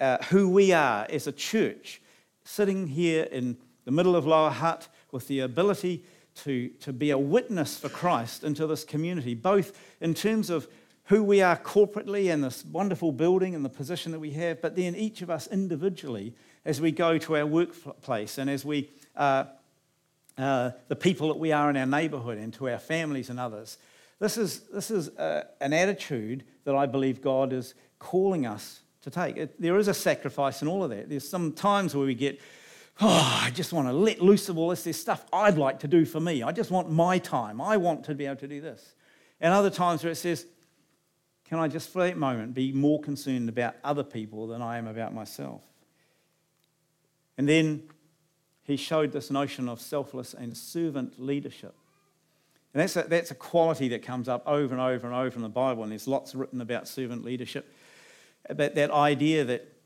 uh, 0.00 0.18
who 0.24 0.48
we 0.48 0.72
are 0.72 1.06
as 1.08 1.26
a 1.26 1.32
church, 1.32 2.02
sitting 2.44 2.88
here 2.88 3.24
in 3.24 3.56
the 3.84 3.92
middle 3.92 4.16
of 4.16 4.26
Lower 4.26 4.50
Hutt 4.50 4.88
with 5.12 5.28
the 5.28 5.40
ability 5.40 6.04
to, 6.36 6.68
to 6.80 6.92
be 6.92 7.10
a 7.10 7.18
witness 7.18 7.78
for 7.78 7.88
Christ 7.88 8.44
into 8.44 8.66
this 8.66 8.84
community, 8.84 9.34
both 9.34 9.78
in 10.00 10.14
terms 10.14 10.50
of 10.50 10.68
who 11.04 11.22
we 11.22 11.42
are 11.42 11.56
corporately 11.56 12.32
and 12.32 12.42
this 12.42 12.64
wonderful 12.64 13.12
building 13.12 13.54
and 13.54 13.64
the 13.64 13.68
position 13.68 14.12
that 14.12 14.20
we 14.20 14.30
have, 14.30 14.62
but 14.62 14.76
then 14.76 14.94
each 14.94 15.20
of 15.22 15.30
us 15.30 15.46
individually 15.48 16.34
as 16.64 16.80
we 16.80 16.92
go 16.92 17.18
to 17.18 17.36
our 17.36 17.46
workplace 17.46 18.38
and 18.38 18.48
as 18.48 18.64
we, 18.64 18.88
uh, 19.16 19.44
uh, 20.38 20.70
the 20.88 20.96
people 20.96 21.28
that 21.28 21.38
we 21.38 21.52
are 21.52 21.68
in 21.70 21.76
our 21.76 21.86
neighborhood 21.86 22.38
and 22.38 22.54
to 22.54 22.68
our 22.68 22.78
families 22.78 23.30
and 23.30 23.40
others. 23.40 23.78
This 24.20 24.38
is, 24.38 24.60
this 24.72 24.90
is 24.90 25.08
uh, 25.16 25.44
an 25.60 25.72
attitude 25.72 26.44
that 26.64 26.76
I 26.76 26.86
believe 26.86 27.20
God 27.20 27.52
is 27.52 27.74
calling 27.98 28.46
us 28.46 28.80
to 29.02 29.10
take. 29.10 29.36
It, 29.36 29.60
there 29.60 29.76
is 29.78 29.88
a 29.88 29.94
sacrifice 29.94 30.62
in 30.62 30.68
all 30.68 30.84
of 30.84 30.90
that. 30.90 31.08
There's 31.08 31.28
some 31.28 31.52
times 31.52 31.94
where 31.94 32.06
we 32.06 32.14
get 32.14 32.40
oh, 33.00 33.40
I 33.44 33.50
just 33.50 33.72
want 33.72 33.88
to 33.88 33.92
let 33.92 34.20
loose 34.20 34.48
of 34.48 34.58
all 34.58 34.70
this. 34.70 34.84
There's 34.84 35.00
stuff 35.00 35.24
I'd 35.32 35.58
like 35.58 35.80
to 35.80 35.88
do 35.88 36.04
for 36.04 36.20
me. 36.20 36.42
I 36.42 36.52
just 36.52 36.70
want 36.70 36.90
my 36.90 37.18
time. 37.18 37.60
I 37.60 37.76
want 37.76 38.04
to 38.04 38.14
be 38.14 38.26
able 38.26 38.36
to 38.36 38.48
do 38.48 38.60
this. 38.60 38.94
And 39.40 39.52
other 39.52 39.70
times 39.70 40.04
where 40.04 40.12
it 40.12 40.16
says, 40.16 40.46
can 41.44 41.58
I 41.58 41.68
just 41.68 41.90
for 41.90 42.02
that 42.02 42.16
moment 42.16 42.54
be 42.54 42.72
more 42.72 43.00
concerned 43.00 43.48
about 43.48 43.74
other 43.84 44.04
people 44.04 44.46
than 44.46 44.62
I 44.62 44.78
am 44.78 44.86
about 44.86 45.12
myself? 45.12 45.62
And 47.36 47.48
then 47.48 47.82
he 48.62 48.76
showed 48.76 49.12
this 49.12 49.30
notion 49.30 49.68
of 49.68 49.80
selfless 49.80 50.34
and 50.34 50.56
servant 50.56 51.20
leadership. 51.20 51.74
And 52.72 52.80
that's 52.80 52.96
a, 52.96 53.02
that's 53.02 53.30
a 53.30 53.34
quality 53.34 53.88
that 53.88 54.02
comes 54.02 54.28
up 54.28 54.42
over 54.46 54.72
and 54.72 54.80
over 54.80 55.06
and 55.06 55.14
over 55.14 55.36
in 55.36 55.42
the 55.42 55.48
Bible, 55.48 55.82
and 55.82 55.92
there's 55.92 56.08
lots 56.08 56.34
written 56.34 56.60
about 56.60 56.88
servant 56.88 57.24
leadership. 57.24 57.74
But 58.48 58.74
that 58.76 58.90
idea 58.90 59.44
that 59.44 59.76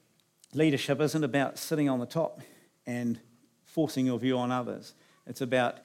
leadership 0.55 1.01
isn't 1.01 1.25
about 1.25 1.59
sitting 1.59 1.88
on 1.88 1.99
the 1.99 2.07
top, 2.07 2.40
and 2.87 3.18
forcing 3.64 4.07
your 4.07 4.18
view 4.18 4.38
on 4.38 4.51
others. 4.51 4.94
It's 5.27 5.40
about 5.40 5.79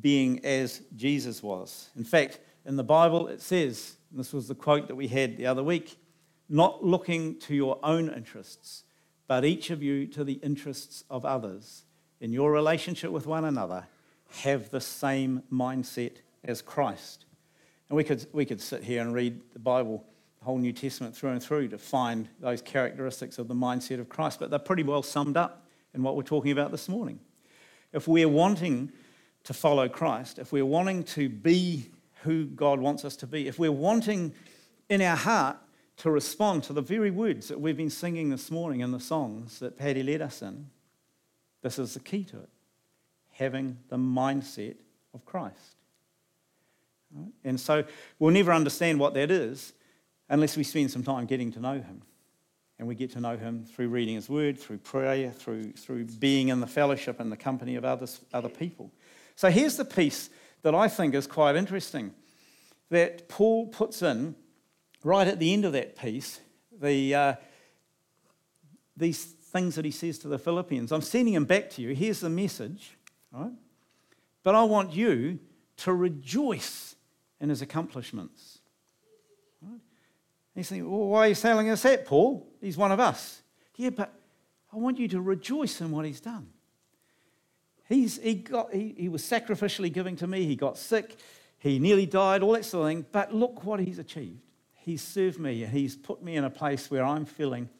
being 0.00 0.44
as 0.44 0.82
Jesus 0.96 1.42
was. 1.42 1.90
In 1.96 2.04
fact, 2.04 2.40
in 2.64 2.76
the 2.76 2.84
Bible, 2.84 3.28
it 3.28 3.40
says, 3.40 3.96
this 4.10 4.32
was 4.32 4.48
the 4.48 4.54
quote 4.54 4.88
that 4.88 4.94
we 4.94 5.08
had 5.08 5.36
the 5.36 5.46
other 5.46 5.62
week, 5.62 5.96
not 6.48 6.84
looking 6.84 7.38
to 7.40 7.54
your 7.54 7.78
own 7.82 8.08
interests, 8.08 8.84
but 9.26 9.44
each 9.44 9.70
of 9.70 9.82
you 9.82 10.06
to 10.08 10.24
the 10.24 10.34
interests 10.34 11.04
of 11.08 11.24
others. 11.24 11.84
in 12.24 12.32
your 12.32 12.50
relationship 12.50 13.10
with 13.10 13.26
one 13.26 13.44
another, 13.44 13.86
have 14.30 14.70
the 14.70 14.80
same 14.80 15.42
mindset 15.52 16.16
as 16.42 16.62
Christ. 16.62 17.26
And 17.88 17.96
we 17.98 18.02
could, 18.02 18.26
we 18.32 18.46
could 18.46 18.62
sit 18.62 18.82
here 18.82 19.02
and 19.02 19.12
read 19.12 19.40
the 19.52 19.58
Bible, 19.58 20.04
the 20.38 20.46
whole 20.46 20.56
New 20.56 20.72
Testament 20.72 21.14
through 21.14 21.32
and 21.32 21.42
through, 21.42 21.68
to 21.68 21.76
find 21.76 22.28
those 22.40 22.62
characteristics 22.62 23.38
of 23.38 23.46
the 23.46 23.54
mindset 23.54 24.00
of 24.00 24.08
Christ, 24.08 24.40
but 24.40 24.48
they're 24.48 24.58
pretty 24.58 24.82
well 24.82 25.02
summed 25.02 25.36
up 25.36 25.63
in 25.94 26.02
what 26.02 26.16
we're 26.16 26.22
talking 26.22 26.52
about 26.52 26.70
this 26.70 26.88
morning. 26.88 27.20
If 27.92 28.08
we're 28.08 28.28
wanting 28.28 28.92
to 29.44 29.54
follow 29.54 29.88
Christ, 29.88 30.38
if 30.38 30.52
we're 30.52 30.66
wanting 30.66 31.04
to 31.04 31.28
be 31.28 31.90
who 32.22 32.46
God 32.46 32.80
wants 32.80 33.04
us 33.04 33.16
to 33.16 33.26
be, 33.26 33.46
if 33.46 33.58
we're 33.58 33.72
wanting 33.72 34.34
in 34.88 35.00
our 35.02 35.16
heart 35.16 35.56
to 35.98 36.10
respond 36.10 36.64
to 36.64 36.72
the 36.72 36.82
very 36.82 37.10
words 37.10 37.48
that 37.48 37.60
we've 37.60 37.76
been 37.76 37.90
singing 37.90 38.30
this 38.30 38.50
morning 38.50 38.80
in 38.80 38.90
the 38.90 39.00
songs 39.00 39.60
that 39.60 39.78
Paddy 39.78 40.02
led 40.02 40.22
us 40.22 40.42
in, 40.42 40.66
this 41.62 41.78
is 41.78 41.94
the 41.94 42.00
key 42.00 42.24
to 42.24 42.38
it 42.38 42.48
having 43.34 43.76
the 43.88 43.96
mindset 43.96 44.76
of 45.12 45.24
Christ. 45.24 45.76
And 47.44 47.60
so 47.60 47.84
we'll 48.18 48.32
never 48.32 48.52
understand 48.52 48.98
what 48.98 49.14
that 49.14 49.30
is 49.30 49.72
unless 50.28 50.56
we 50.56 50.64
spend 50.64 50.90
some 50.90 51.02
time 51.02 51.26
getting 51.26 51.52
to 51.52 51.60
know 51.60 51.74
Him. 51.74 52.02
And 52.84 52.88
we 52.90 52.94
get 52.94 53.12
to 53.12 53.20
know 53.20 53.38
Him 53.38 53.64
through 53.64 53.88
reading 53.88 54.16
His 54.16 54.28
Word, 54.28 54.60
through 54.60 54.76
prayer, 54.76 55.30
through, 55.30 55.72
through 55.72 56.04
being 56.04 56.48
in 56.48 56.60
the 56.60 56.66
fellowship 56.66 57.18
and 57.18 57.32
the 57.32 57.36
company 57.36 57.76
of 57.76 57.84
others, 57.86 58.20
other 58.30 58.50
people. 58.50 58.92
So 59.36 59.48
here's 59.48 59.78
the 59.78 59.86
piece 59.86 60.28
that 60.60 60.74
I 60.74 60.88
think 60.88 61.14
is 61.14 61.26
quite 61.26 61.56
interesting 61.56 62.12
that 62.90 63.26
Paul 63.26 63.68
puts 63.68 64.02
in 64.02 64.34
right 65.02 65.26
at 65.26 65.38
the 65.38 65.54
end 65.54 65.64
of 65.64 65.72
that 65.72 65.96
piece 65.96 66.40
the, 66.78 67.14
uh, 67.14 67.34
these 68.98 69.24
things 69.24 69.76
that 69.76 69.86
he 69.86 69.90
says 69.90 70.18
to 70.18 70.28
the 70.28 70.38
Philippians. 70.38 70.92
I'm 70.92 71.00
sending 71.00 71.32
them 71.32 71.46
back 71.46 71.70
to 71.70 71.80
you. 71.80 71.94
Here's 71.94 72.20
the 72.20 72.28
message, 72.28 72.98
right? 73.32 73.52
But 74.42 74.54
I 74.54 74.64
want 74.64 74.92
you 74.92 75.38
to 75.78 75.94
rejoice 75.94 76.96
in 77.40 77.48
his 77.48 77.62
accomplishments. 77.62 78.58
He's 80.54 80.68
thinking, 80.68 80.90
well, 80.90 81.08
why 81.08 81.26
are 81.26 81.28
you 81.28 81.34
telling 81.34 81.68
us 81.70 81.82
that, 81.82 82.06
Paul? 82.06 82.46
He's 82.60 82.76
one 82.76 82.92
of 82.92 83.00
us. 83.00 83.42
Yeah, 83.76 83.90
but 83.90 84.12
I 84.72 84.76
want 84.76 84.98
you 84.98 85.08
to 85.08 85.20
rejoice 85.20 85.80
in 85.80 85.90
what 85.90 86.04
he's 86.04 86.20
done. 86.20 86.48
He's, 87.88 88.18
he, 88.20 88.34
got, 88.34 88.72
he, 88.72 88.94
he 88.96 89.08
was 89.08 89.22
sacrificially 89.22 89.92
giving 89.92 90.16
to 90.16 90.26
me. 90.26 90.44
He 90.44 90.56
got 90.56 90.78
sick. 90.78 91.16
He 91.58 91.78
nearly 91.78 92.06
died, 92.06 92.42
all 92.42 92.52
that 92.52 92.64
sort 92.64 92.82
of 92.82 92.88
thing. 92.88 93.06
But 93.10 93.34
look 93.34 93.64
what 93.64 93.80
he's 93.80 93.98
achieved. 93.98 94.40
He's 94.74 95.02
served 95.02 95.38
me 95.38 95.64
he's 95.64 95.96
put 95.96 96.22
me 96.22 96.36
in 96.36 96.44
a 96.44 96.50
place 96.50 96.90
where 96.90 97.04
I'm 97.04 97.24
feeling 97.24 97.70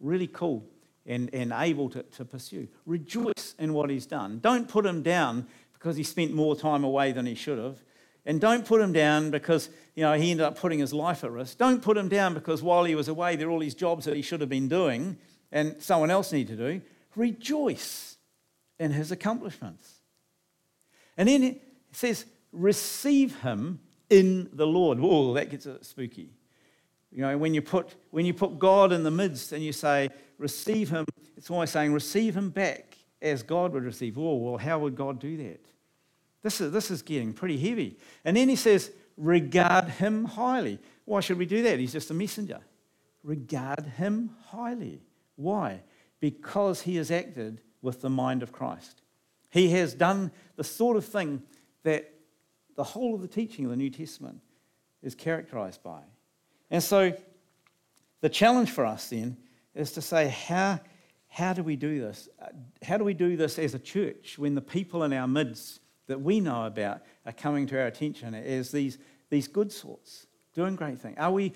really 0.00 0.26
cool 0.26 0.64
and, 1.04 1.28
and 1.34 1.52
able 1.54 1.90
to, 1.90 2.02
to 2.02 2.24
pursue. 2.24 2.66
Rejoice 2.86 3.54
in 3.58 3.74
what 3.74 3.90
he's 3.90 4.06
done. 4.06 4.40
Don't 4.40 4.66
put 4.66 4.86
him 4.86 5.02
down 5.02 5.46
because 5.74 5.96
he 5.96 6.02
spent 6.02 6.32
more 6.32 6.56
time 6.56 6.82
away 6.82 7.12
than 7.12 7.26
he 7.26 7.34
should 7.34 7.58
have. 7.58 7.82
And 8.26 8.40
don't 8.40 8.66
put 8.66 8.80
him 8.80 8.92
down 8.92 9.30
because 9.30 9.70
you 9.94 10.02
know, 10.02 10.12
he 10.12 10.30
ended 10.30 10.44
up 10.44 10.58
putting 10.58 10.78
his 10.78 10.92
life 10.92 11.24
at 11.24 11.30
risk. 11.30 11.56
Don't 11.56 11.80
put 11.80 11.96
him 11.96 12.08
down 12.08 12.34
because 12.34 12.62
while 12.62 12.84
he 12.84 12.94
was 12.94 13.08
away, 13.08 13.36
there 13.36 13.48
are 13.48 13.50
all 13.50 13.60
these 13.60 13.74
jobs 13.74 14.04
that 14.04 14.14
he 14.14 14.22
should 14.22 14.40
have 14.40 14.50
been 14.50 14.68
doing 14.68 15.16
and 15.52 15.80
someone 15.80 16.10
else 16.10 16.32
needed 16.32 16.58
to 16.58 16.72
do. 16.72 16.82
Rejoice 17.14 18.18
in 18.78 18.90
his 18.90 19.10
accomplishments. 19.10 20.00
And 21.16 21.28
then 21.28 21.42
it 21.42 21.62
says, 21.92 22.26
receive 22.52 23.40
him 23.40 23.80
in 24.10 24.50
the 24.52 24.66
Lord. 24.66 24.98
Whoa, 24.98 25.32
that 25.34 25.50
gets 25.50 25.66
spooky. 25.82 26.30
You 27.10 27.22
know, 27.22 27.38
when 27.38 27.54
you 27.54 27.62
put, 27.62 27.94
when 28.10 28.26
you 28.26 28.34
put 28.34 28.58
God 28.58 28.92
in 28.92 29.02
the 29.02 29.10
midst 29.10 29.52
and 29.52 29.62
you 29.62 29.72
say, 29.72 30.10
receive 30.36 30.90
him, 30.90 31.06
it's 31.36 31.50
always 31.50 31.70
saying, 31.70 31.92
receive 31.92 32.36
him 32.36 32.50
back 32.50 32.98
as 33.22 33.42
God 33.42 33.72
would 33.72 33.84
receive. 33.84 34.18
Oh, 34.18 34.34
well, 34.34 34.58
how 34.58 34.78
would 34.80 34.96
God 34.96 35.18
do 35.18 35.36
that? 35.38 35.65
This 36.46 36.60
is, 36.60 36.70
this 36.70 36.92
is 36.92 37.02
getting 37.02 37.32
pretty 37.32 37.58
heavy. 37.58 37.98
And 38.24 38.36
then 38.36 38.48
he 38.48 38.54
says, 38.54 38.92
regard 39.16 39.86
him 39.86 40.24
highly. 40.24 40.78
Why 41.04 41.18
should 41.18 41.38
we 41.38 41.44
do 41.44 41.60
that? 41.64 41.80
He's 41.80 41.90
just 41.90 42.12
a 42.12 42.14
messenger. 42.14 42.60
Regard 43.24 43.84
him 43.96 44.30
highly. 44.44 45.02
Why? 45.34 45.80
Because 46.20 46.82
he 46.82 46.94
has 46.98 47.10
acted 47.10 47.62
with 47.82 48.00
the 48.00 48.10
mind 48.10 48.44
of 48.44 48.52
Christ. 48.52 49.02
He 49.50 49.70
has 49.70 49.92
done 49.92 50.30
the 50.54 50.62
sort 50.62 50.96
of 50.96 51.04
thing 51.04 51.42
that 51.82 52.14
the 52.76 52.84
whole 52.84 53.16
of 53.16 53.22
the 53.22 53.26
teaching 53.26 53.64
of 53.64 53.72
the 53.72 53.76
New 53.76 53.90
Testament 53.90 54.38
is 55.02 55.16
characterized 55.16 55.82
by. 55.82 56.02
And 56.70 56.80
so 56.80 57.12
the 58.20 58.28
challenge 58.28 58.70
for 58.70 58.86
us 58.86 59.10
then 59.10 59.36
is 59.74 59.90
to 59.94 60.00
say, 60.00 60.28
how, 60.28 60.78
how 61.26 61.54
do 61.54 61.64
we 61.64 61.74
do 61.74 61.98
this? 61.98 62.28
How 62.84 62.98
do 62.98 63.02
we 63.02 63.14
do 63.14 63.36
this 63.36 63.58
as 63.58 63.74
a 63.74 63.80
church 63.80 64.38
when 64.38 64.54
the 64.54 64.60
people 64.60 65.02
in 65.02 65.12
our 65.12 65.26
midst 65.26 65.80
that 66.06 66.20
we 66.20 66.40
know 66.40 66.66
about 66.66 67.02
are 67.24 67.32
coming 67.32 67.66
to 67.66 67.80
our 67.80 67.86
attention 67.86 68.34
as 68.34 68.70
these, 68.70 68.98
these 69.30 69.48
good 69.48 69.72
sorts, 69.72 70.26
doing 70.54 70.76
great 70.76 70.98
things? 70.98 71.16
Are 71.18 71.32
we 71.32 71.52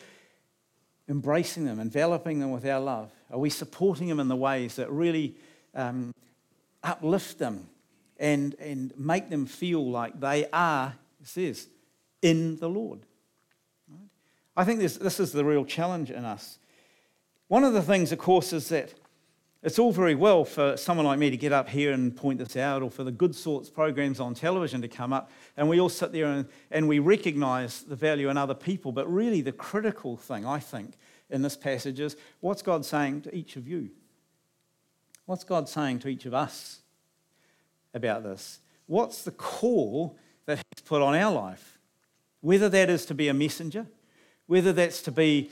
embracing 1.08 1.64
them, 1.64 1.80
enveloping 1.80 2.40
them 2.40 2.50
with 2.50 2.64
our 2.66 2.80
love? 2.80 3.12
Are 3.30 3.38
we 3.38 3.50
supporting 3.50 4.08
them 4.08 4.20
in 4.20 4.28
the 4.28 4.36
ways 4.36 4.76
that 4.76 4.90
really 4.90 5.36
um, 5.74 6.14
uplift 6.82 7.38
them 7.38 7.68
and, 8.18 8.54
and 8.54 8.92
make 8.96 9.30
them 9.30 9.46
feel 9.46 9.88
like 9.90 10.18
they 10.20 10.46
are, 10.52 10.94
it 11.20 11.26
says, 11.26 11.68
in 12.22 12.56
the 12.58 12.68
Lord? 12.68 13.00
I 14.56 14.64
think 14.64 14.80
this, 14.80 14.96
this 14.96 15.20
is 15.20 15.32
the 15.32 15.44
real 15.44 15.64
challenge 15.64 16.10
in 16.10 16.24
us. 16.24 16.58
One 17.48 17.64
of 17.64 17.72
the 17.72 17.82
things, 17.82 18.12
of 18.12 18.18
course, 18.18 18.52
is 18.52 18.68
that 18.68 18.94
it's 19.62 19.78
all 19.78 19.92
very 19.92 20.14
well 20.14 20.44
for 20.44 20.76
someone 20.76 21.04
like 21.04 21.18
me 21.18 21.28
to 21.28 21.36
get 21.36 21.52
up 21.52 21.68
here 21.68 21.92
and 21.92 22.16
point 22.16 22.38
this 22.38 22.56
out, 22.56 22.82
or 22.82 22.90
for 22.90 23.04
the 23.04 23.12
good 23.12 23.34
sorts 23.34 23.68
programs 23.68 24.18
on 24.18 24.34
television 24.34 24.80
to 24.80 24.88
come 24.88 25.12
up, 25.12 25.30
and 25.56 25.68
we 25.68 25.78
all 25.78 25.90
sit 25.90 26.12
there 26.12 26.26
and, 26.26 26.48
and 26.70 26.88
we 26.88 26.98
recognize 26.98 27.82
the 27.82 27.96
value 27.96 28.30
in 28.30 28.38
other 28.38 28.54
people. 28.54 28.90
But 28.90 29.12
really, 29.12 29.42
the 29.42 29.52
critical 29.52 30.16
thing, 30.16 30.46
I 30.46 30.60
think, 30.60 30.94
in 31.28 31.42
this 31.42 31.56
passage 31.56 32.00
is 32.00 32.16
what's 32.40 32.62
God 32.62 32.86
saying 32.86 33.22
to 33.22 33.34
each 33.34 33.56
of 33.56 33.68
you? 33.68 33.90
What's 35.26 35.44
God 35.44 35.68
saying 35.68 36.00
to 36.00 36.08
each 36.08 36.24
of 36.24 36.32
us 36.32 36.80
about 37.92 38.22
this? 38.22 38.60
What's 38.86 39.22
the 39.22 39.30
call 39.30 40.16
that 40.46 40.56
He's 40.56 40.82
put 40.84 41.02
on 41.02 41.14
our 41.14 41.32
life? 41.32 41.78
Whether 42.40 42.70
that 42.70 42.88
is 42.88 43.04
to 43.06 43.14
be 43.14 43.28
a 43.28 43.34
messenger, 43.34 43.86
whether 44.46 44.72
that's 44.72 45.02
to 45.02 45.12
be 45.12 45.50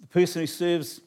the 0.00 0.06
person 0.06 0.42
who 0.42 0.46
serves 0.46 1.00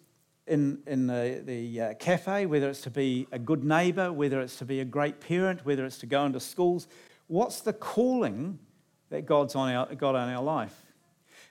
in, 0.49 0.79
in 0.87 1.07
the, 1.07 1.41
the 1.45 1.81
uh, 1.81 1.93
cafe, 1.93 2.45
whether 2.45 2.69
it's 2.69 2.81
to 2.81 2.89
be 2.89 3.27
a 3.31 3.39
good 3.39 3.63
neighbour, 3.63 4.11
whether 4.11 4.41
it's 4.41 4.57
to 4.57 4.65
be 4.65 4.79
a 4.79 4.85
great 4.85 5.19
parent, 5.19 5.65
whether 5.65 5.85
it's 5.85 5.99
to 5.99 6.05
go 6.05 6.25
into 6.25 6.39
schools. 6.39 6.87
What's 7.27 7.61
the 7.61 7.73
calling 7.73 8.59
that 9.09 9.25
God's 9.25 9.55
on 9.55 9.71
our, 9.71 9.93
got 9.95 10.15
on 10.15 10.27
our 10.27 10.43
life? 10.43 10.75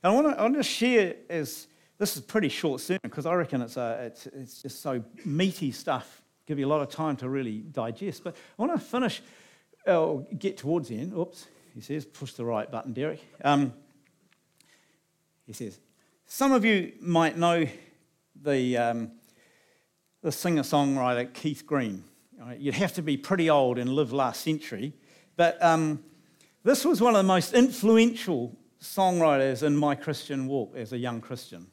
And 0.02 0.12
I 0.12 0.14
want 0.14 0.34
to, 0.34 0.38
I 0.38 0.42
want 0.42 0.56
to 0.56 0.62
share 0.62 1.14
as 1.30 1.68
this 1.98 2.16
is 2.16 2.22
pretty 2.22 2.48
short 2.48 2.80
sermon 2.80 3.00
because 3.04 3.26
I 3.26 3.34
reckon 3.34 3.62
it's, 3.62 3.76
a, 3.76 3.98
it's, 4.06 4.26
it's 4.26 4.62
just 4.62 4.82
so 4.82 5.02
meaty 5.24 5.70
stuff, 5.72 6.22
give 6.46 6.58
you 6.58 6.66
a 6.66 6.68
lot 6.68 6.80
of 6.80 6.88
time 6.88 7.16
to 7.18 7.28
really 7.28 7.58
digest. 7.58 8.24
But 8.24 8.36
I 8.58 8.62
want 8.62 8.78
to 8.78 8.84
finish, 8.84 9.22
uh, 9.86 10.16
get 10.38 10.56
towards 10.56 10.88
the 10.88 10.98
end. 10.98 11.12
Oops, 11.12 11.46
he 11.74 11.80
says, 11.80 12.04
push 12.04 12.32
the 12.32 12.44
right 12.44 12.70
button, 12.70 12.92
Derek. 12.92 13.24
Um, 13.44 13.72
he 15.46 15.52
says, 15.52 15.78
Some 16.26 16.52
of 16.52 16.64
you 16.64 16.92
might 17.00 17.36
know 17.38 17.66
the, 18.42 18.76
um, 18.76 19.12
the 20.22 20.32
singer 20.32 20.62
songwriter 20.62 21.32
Keith 21.32 21.64
Green. 21.66 22.04
You'd 22.56 22.74
have 22.74 22.94
to 22.94 23.02
be 23.02 23.16
pretty 23.16 23.50
old 23.50 23.78
and 23.78 23.90
live 23.90 24.12
last 24.12 24.42
century. 24.42 24.92
But 25.36 25.62
um, 25.62 26.04
this 26.62 26.84
was 26.84 27.00
one 27.00 27.14
of 27.14 27.18
the 27.18 27.28
most 27.28 27.52
influential 27.52 28.56
songwriters 28.80 29.62
in 29.62 29.76
my 29.76 29.94
Christian 29.94 30.46
walk 30.46 30.74
as 30.76 30.92
a 30.92 30.98
young 30.98 31.20
Christian. 31.20 31.66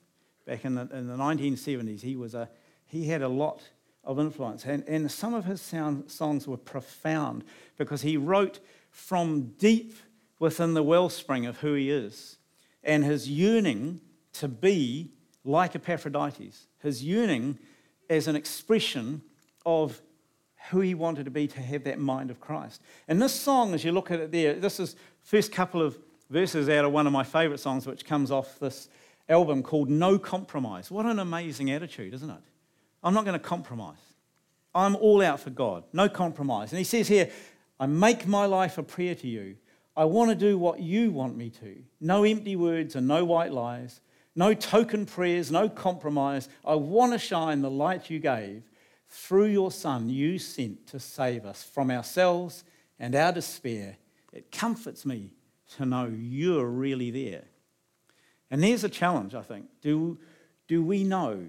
Back 0.45 0.65
in 0.65 0.75
the, 0.75 0.89
in 0.93 1.07
the 1.07 1.15
1970s, 1.15 2.01
he, 2.01 2.15
was 2.15 2.35
a, 2.35 2.49
he 2.85 3.07
had 3.07 3.21
a 3.21 3.27
lot 3.27 3.61
of 4.03 4.19
influence. 4.19 4.65
And, 4.65 4.83
and 4.87 5.11
some 5.11 5.33
of 5.33 5.45
his 5.45 5.61
sound, 5.61 6.11
songs 6.11 6.47
were 6.47 6.57
profound 6.57 7.43
because 7.77 8.01
he 8.01 8.17
wrote 8.17 8.59
from 8.91 9.53
deep 9.57 9.95
within 10.39 10.73
the 10.73 10.83
wellspring 10.83 11.45
of 11.45 11.57
who 11.57 11.73
he 11.73 11.89
is 11.89 12.37
and 12.83 13.03
his 13.03 13.29
yearning 13.29 14.01
to 14.33 14.47
be 14.47 15.11
like 15.45 15.75
Epaphroditus, 15.75 16.67
his 16.81 17.03
yearning 17.03 17.57
as 18.09 18.27
an 18.27 18.35
expression 18.35 19.21
of 19.65 20.01
who 20.71 20.79
he 20.81 20.95
wanted 20.95 21.25
to 21.25 21.31
be 21.31 21.47
to 21.47 21.61
have 21.61 21.83
that 21.83 21.99
mind 21.99 22.31
of 22.31 22.39
Christ. 22.39 22.81
And 23.07 23.21
this 23.21 23.33
song, 23.33 23.73
as 23.73 23.83
you 23.83 23.91
look 23.91 24.11
at 24.11 24.19
it 24.19 24.31
there, 24.31 24.55
this 24.55 24.79
is 24.79 24.95
first 25.23 25.51
couple 25.51 25.81
of 25.81 25.97
verses 26.29 26.67
out 26.69 26.85
of 26.85 26.91
one 26.91 27.05
of 27.05 27.13
my 27.13 27.23
favorite 27.23 27.59
songs, 27.59 27.85
which 27.85 28.05
comes 28.05 28.31
off 28.31 28.57
this 28.59 28.89
album 29.29 29.61
called 29.61 29.89
No 29.89 30.17
Compromise. 30.17 30.89
What 30.89 31.05
an 31.05 31.19
amazing 31.19 31.71
attitude, 31.71 32.13
isn't 32.15 32.29
it? 32.29 32.41
I'm 33.03 33.13
not 33.13 33.25
going 33.25 33.39
to 33.39 33.45
compromise. 33.45 33.97
I'm 34.73 34.95
all 34.95 35.21
out 35.21 35.39
for 35.39 35.51
God, 35.51 35.83
no 35.93 36.09
compromise. 36.09 36.71
And 36.71 36.79
he 36.79 36.83
says 36.83 37.07
here, 37.07 37.29
I 37.79 37.85
make 37.85 38.27
my 38.27 38.45
life 38.45 38.77
a 38.77 38.83
prayer 38.83 39.15
to 39.15 39.27
you. 39.27 39.55
I 39.95 40.05
want 40.05 40.31
to 40.31 40.35
do 40.35 40.57
what 40.57 40.79
you 40.79 41.11
want 41.11 41.37
me 41.37 41.49
to. 41.51 41.77
No 42.01 42.23
empty 42.23 42.55
words 42.55 42.95
and 42.95 43.07
no 43.07 43.23
white 43.23 43.53
lies, 43.53 44.01
no 44.35 44.53
token 44.53 45.05
prayers, 45.05 45.51
no 45.51 45.69
compromise. 45.69 46.49
I 46.65 46.75
want 46.75 47.13
to 47.13 47.19
shine 47.19 47.61
the 47.61 47.69
light 47.69 48.09
you 48.09 48.19
gave 48.19 48.63
through 49.09 49.45
your 49.45 49.71
Son 49.71 50.09
you 50.09 50.37
sent 50.39 50.87
to 50.87 50.99
save 50.99 51.45
us 51.45 51.63
from 51.63 51.89
ourselves 51.89 52.63
and 52.99 53.15
our 53.15 53.31
despair. 53.31 53.97
It 54.33 54.51
comforts 54.51 55.05
me 55.05 55.31
to 55.77 55.85
know 55.85 56.11
you're 56.13 56.65
really 56.65 57.11
there. 57.11 57.45
And 58.51 58.61
there's 58.61 58.83
a 58.83 58.89
challenge, 58.89 59.33
I 59.33 59.41
think. 59.41 59.67
Do, 59.81 60.17
do 60.67 60.83
we 60.83 61.03
know 61.03 61.45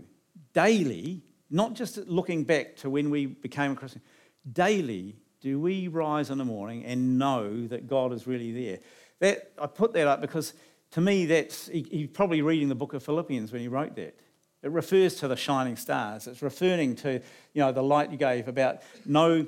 daily, 0.53 1.23
not 1.51 1.75
just 1.75 1.99
looking 1.99 2.45
back 2.45 2.77
to 2.77 2.91
when 2.91 3.11
we 3.11 3.27
became 3.27 3.73
a 3.73 3.77
Christian, 3.77 4.01
daily, 4.51 5.17
do 5.41 5.61
we 5.61 5.89
rise 5.89 6.31
in 6.31 6.39
the 6.39 6.45
morning 6.45 6.85
and 6.85 7.19
know 7.19 7.67
that 7.67 7.87
God 7.87 8.13
is 8.13 8.27
really 8.27 8.53
there? 8.53 8.79
That, 9.19 9.53
I 9.61 9.67
put 9.67 9.93
that 9.95 10.07
up 10.07 10.21
because 10.21 10.55
to 10.97 11.03
me, 11.03 11.27
that's, 11.27 11.67
he, 11.67 11.87
he's 11.91 12.09
probably 12.09 12.41
reading 12.41 12.71
the 12.71 12.75
book 12.75 12.95
of 12.95 13.03
Philippians 13.03 13.53
when 13.53 13.61
he 13.61 13.69
wrote 13.69 13.97
that. 13.97 14.19
It 14.63 14.71
refers 14.71 15.17
to 15.17 15.29
the 15.29 15.37
shining 15.37 15.77
stars. 15.77 16.27
It's 16.27 16.41
referring 16.41 16.97
to, 16.97 17.21
you 17.53 17.61
know, 17.61 17.71
the 17.71 17.83
light 17.83 18.11
you 18.11 18.17
gave 18.17 18.49
about 18.49 18.81
no, 19.05 19.47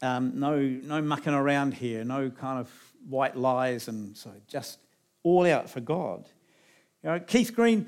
um, 0.00 0.38
no, 0.38 0.60
no 0.60 1.02
mucking 1.02 1.34
around 1.34 1.74
here, 1.74 2.04
no 2.04 2.30
kind 2.30 2.60
of 2.60 2.70
white 3.08 3.34
lies, 3.34 3.88
and 3.88 4.16
so 4.16 4.30
just 4.46 4.78
all 5.24 5.44
out 5.44 5.68
for 5.68 5.80
God. 5.80 6.28
You 7.02 7.10
know, 7.10 7.18
Keith 7.18 7.52
Green 7.52 7.86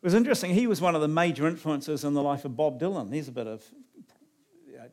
was 0.00 0.14
interesting. 0.14 0.54
He 0.54 0.68
was 0.68 0.80
one 0.80 0.94
of 0.94 1.00
the 1.00 1.08
major 1.08 1.48
influences 1.48 2.04
in 2.04 2.14
the 2.14 2.22
life 2.22 2.44
of 2.44 2.56
Bob 2.56 2.78
Dylan. 2.78 3.10
There's 3.10 3.26
a 3.26 3.32
bit 3.32 3.48
of 3.48 3.64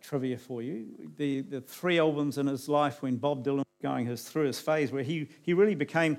trivia 0.02 0.40
for 0.40 0.64
you. 0.64 0.88
The, 1.18 1.42
the 1.42 1.62
three 1.62 2.00
albums 2.00 2.40
in 2.40 2.48
his 2.48 2.68
life 2.68 3.04
when 3.04 3.18
Bob 3.18 3.46
Dylan 3.46 3.58
was 3.58 3.66
going 3.84 4.08
his, 4.08 4.24
through 4.24 4.48
his 4.48 4.60
phase 4.60 4.92
where 4.92 5.04
he, 5.04 5.28
he 5.44 5.54
really 5.54 5.76
became 5.76 6.18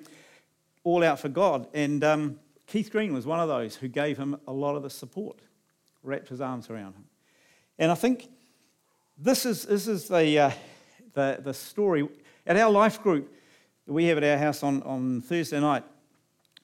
all 0.84 1.04
out 1.04 1.20
for 1.20 1.28
God. 1.28 1.66
And 1.74 2.02
um, 2.04 2.40
Keith 2.66 2.90
Green 2.90 3.12
was 3.12 3.26
one 3.26 3.40
of 3.40 3.48
those 3.48 3.76
who 3.76 3.88
gave 3.88 4.16
him 4.16 4.38
a 4.46 4.52
lot 4.52 4.76
of 4.76 4.82
the 4.82 4.90
support, 4.90 5.40
wrapped 6.02 6.28
his 6.28 6.40
arms 6.40 6.70
around 6.70 6.94
him. 6.94 7.04
And 7.78 7.90
I 7.90 7.94
think 7.94 8.28
this 9.18 9.44
is, 9.44 9.64
this 9.64 9.88
is 9.88 10.08
the, 10.08 10.38
uh, 10.38 10.50
the, 11.14 11.40
the 11.42 11.54
story. 11.54 12.08
At 12.46 12.56
our 12.56 12.70
life 12.70 13.02
group 13.02 13.32
that 13.86 13.92
we 13.92 14.04
have 14.06 14.18
at 14.18 14.24
our 14.24 14.38
house 14.38 14.62
on, 14.62 14.82
on 14.82 15.20
Thursday 15.20 15.60
night, 15.60 15.84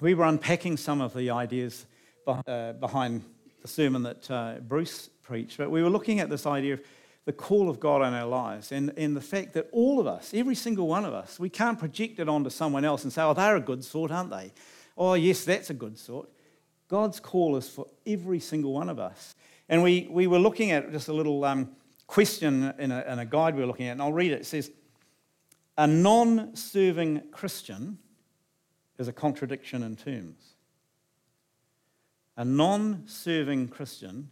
we 0.00 0.14
were 0.14 0.24
unpacking 0.24 0.76
some 0.76 1.00
of 1.00 1.14
the 1.14 1.30
ideas 1.30 1.86
uh, 2.26 2.72
behind 2.74 3.22
the 3.62 3.68
sermon 3.68 4.02
that 4.02 4.30
uh, 4.30 4.54
Bruce 4.60 5.10
preached, 5.22 5.58
but 5.58 5.70
we 5.70 5.82
were 5.82 5.90
looking 5.90 6.20
at 6.20 6.30
this 6.30 6.46
idea 6.46 6.74
of 6.74 6.80
the 7.26 7.32
call 7.32 7.68
of 7.68 7.80
God 7.80 8.02
on 8.02 8.14
our 8.14 8.26
lives 8.26 8.70
and, 8.70 8.92
and 8.96 9.16
the 9.16 9.20
fact 9.20 9.52
that 9.54 9.68
all 9.72 9.98
of 9.98 10.06
us, 10.06 10.32
every 10.32 10.54
single 10.54 10.86
one 10.86 11.04
of 11.04 11.12
us, 11.12 11.38
we 11.40 11.50
can't 11.50 11.78
project 11.78 12.20
it 12.20 12.28
onto 12.28 12.48
someone 12.48 12.84
else 12.84 13.02
and 13.02 13.12
say, 13.12 13.20
oh, 13.20 13.34
they're 13.34 13.56
a 13.56 13.60
good 13.60 13.84
sort, 13.84 14.12
aren't 14.12 14.30
they? 14.30 14.52
Oh, 14.96 15.14
yes, 15.14 15.44
that's 15.44 15.68
a 15.68 15.74
good 15.74 15.98
sort. 15.98 16.30
God's 16.88 17.18
call 17.18 17.56
is 17.56 17.68
for 17.68 17.88
every 18.06 18.38
single 18.38 18.72
one 18.72 18.88
of 18.88 19.00
us. 19.00 19.34
And 19.68 19.82
we, 19.82 20.06
we 20.08 20.28
were 20.28 20.38
looking 20.38 20.70
at 20.70 20.92
just 20.92 21.08
a 21.08 21.12
little 21.12 21.44
um, 21.44 21.70
question 22.06 22.72
in 22.78 22.92
a, 22.92 23.04
in 23.12 23.18
a 23.18 23.26
guide 23.26 23.56
we 23.56 23.60
were 23.60 23.66
looking 23.66 23.88
at, 23.88 23.92
and 23.92 24.02
I'll 24.02 24.12
read 24.12 24.30
it. 24.30 24.42
It 24.42 24.46
says, 24.46 24.70
A 25.76 25.88
non 25.88 26.54
serving 26.54 27.22
Christian 27.32 27.98
is 28.98 29.08
a 29.08 29.12
contradiction 29.12 29.82
in 29.82 29.96
terms. 29.96 30.54
A 32.36 32.44
non 32.44 33.02
serving 33.06 33.66
Christian 33.66 34.30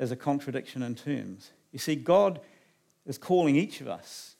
is 0.00 0.10
a 0.10 0.16
contradiction 0.16 0.82
in 0.82 0.96
terms. 0.96 1.52
You 1.72 1.78
see, 1.78 1.96
God 1.96 2.40
is 3.06 3.18
calling 3.18 3.56
each 3.56 3.80
of 3.80 3.88
us 3.88 4.36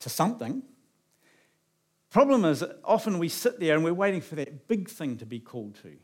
to 0.00 0.08
something. 0.08 0.62
Problem 2.10 2.44
is, 2.44 2.64
often 2.84 3.18
we 3.18 3.28
sit 3.28 3.58
there 3.58 3.74
and 3.74 3.84
we're 3.84 3.94
waiting 3.94 4.20
for 4.20 4.36
that 4.36 4.68
big 4.68 4.88
thing 4.88 5.16
to 5.18 5.26
be 5.26 5.40
called 5.40 5.74
to. 5.82 5.96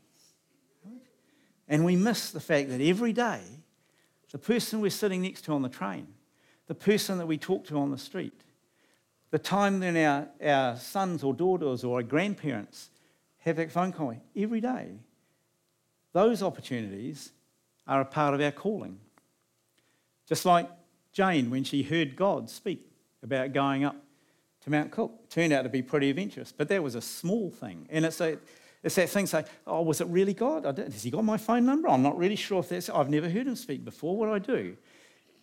And 1.67 1.85
we 1.85 1.95
miss 1.95 2.31
the 2.31 2.41
fact 2.41 2.69
that 2.69 2.81
every 2.81 3.13
day, 3.13 3.39
the 4.31 4.37
person 4.37 4.81
we're 4.81 4.91
sitting 4.91 5.21
next 5.21 5.45
to 5.45 5.53
on 5.53 5.61
the 5.61 5.69
train, 5.69 6.07
the 6.67 6.75
person 6.75 7.17
that 7.17 7.27
we 7.27 7.37
talk 7.37 7.65
to 7.67 7.77
on 7.77 7.91
the 7.91 7.97
street, 7.97 8.43
the 9.29 9.39
time 9.39 9.79
then 9.79 9.95
our, 9.97 10.27
our 10.45 10.75
sons 10.75 11.23
or 11.23 11.33
daughters 11.33 11.83
or 11.83 11.97
our 11.97 12.03
grandparents 12.03 12.89
have 13.39 13.55
that 13.55 13.71
phone 13.71 13.93
call 13.93 14.15
every 14.35 14.59
day, 14.59 14.99
those 16.13 16.43
opportunities 16.43 17.31
are 17.87 18.01
a 18.01 18.05
part 18.05 18.33
of 18.33 18.41
our 18.41 18.51
calling. 18.51 18.99
Just 20.31 20.45
like 20.45 20.69
Jane 21.11 21.49
when 21.49 21.65
she 21.65 21.83
heard 21.83 22.15
God 22.15 22.49
speak 22.49 22.89
about 23.21 23.51
going 23.51 23.83
up 23.83 23.97
to 24.61 24.69
Mount 24.69 24.89
Cook. 24.89 25.29
Turned 25.29 25.51
out 25.51 25.63
to 25.63 25.69
be 25.69 25.81
pretty 25.81 26.09
adventurous, 26.09 26.53
but 26.53 26.69
that 26.69 26.81
was 26.81 26.95
a 26.95 27.01
small 27.01 27.49
thing. 27.49 27.85
And 27.89 28.05
it's, 28.05 28.21
a, 28.21 28.37
it's 28.81 28.95
that 28.95 29.09
thing 29.09 29.27
say, 29.27 29.43
oh, 29.67 29.81
was 29.81 29.99
it 29.99 30.07
really 30.07 30.33
God? 30.33 30.63
Has 30.63 31.03
he 31.03 31.11
got 31.11 31.25
my 31.25 31.35
phone 31.35 31.65
number? 31.65 31.89
I'm 31.89 32.01
not 32.01 32.17
really 32.17 32.37
sure 32.37 32.59
if 32.59 32.69
that's, 32.69 32.89
I've 32.89 33.09
never 33.09 33.27
heard 33.27 33.45
him 33.45 33.57
speak 33.57 33.83
before. 33.83 34.15
What 34.15 34.27
do 34.27 34.33
I 34.33 34.39
do? 34.39 34.77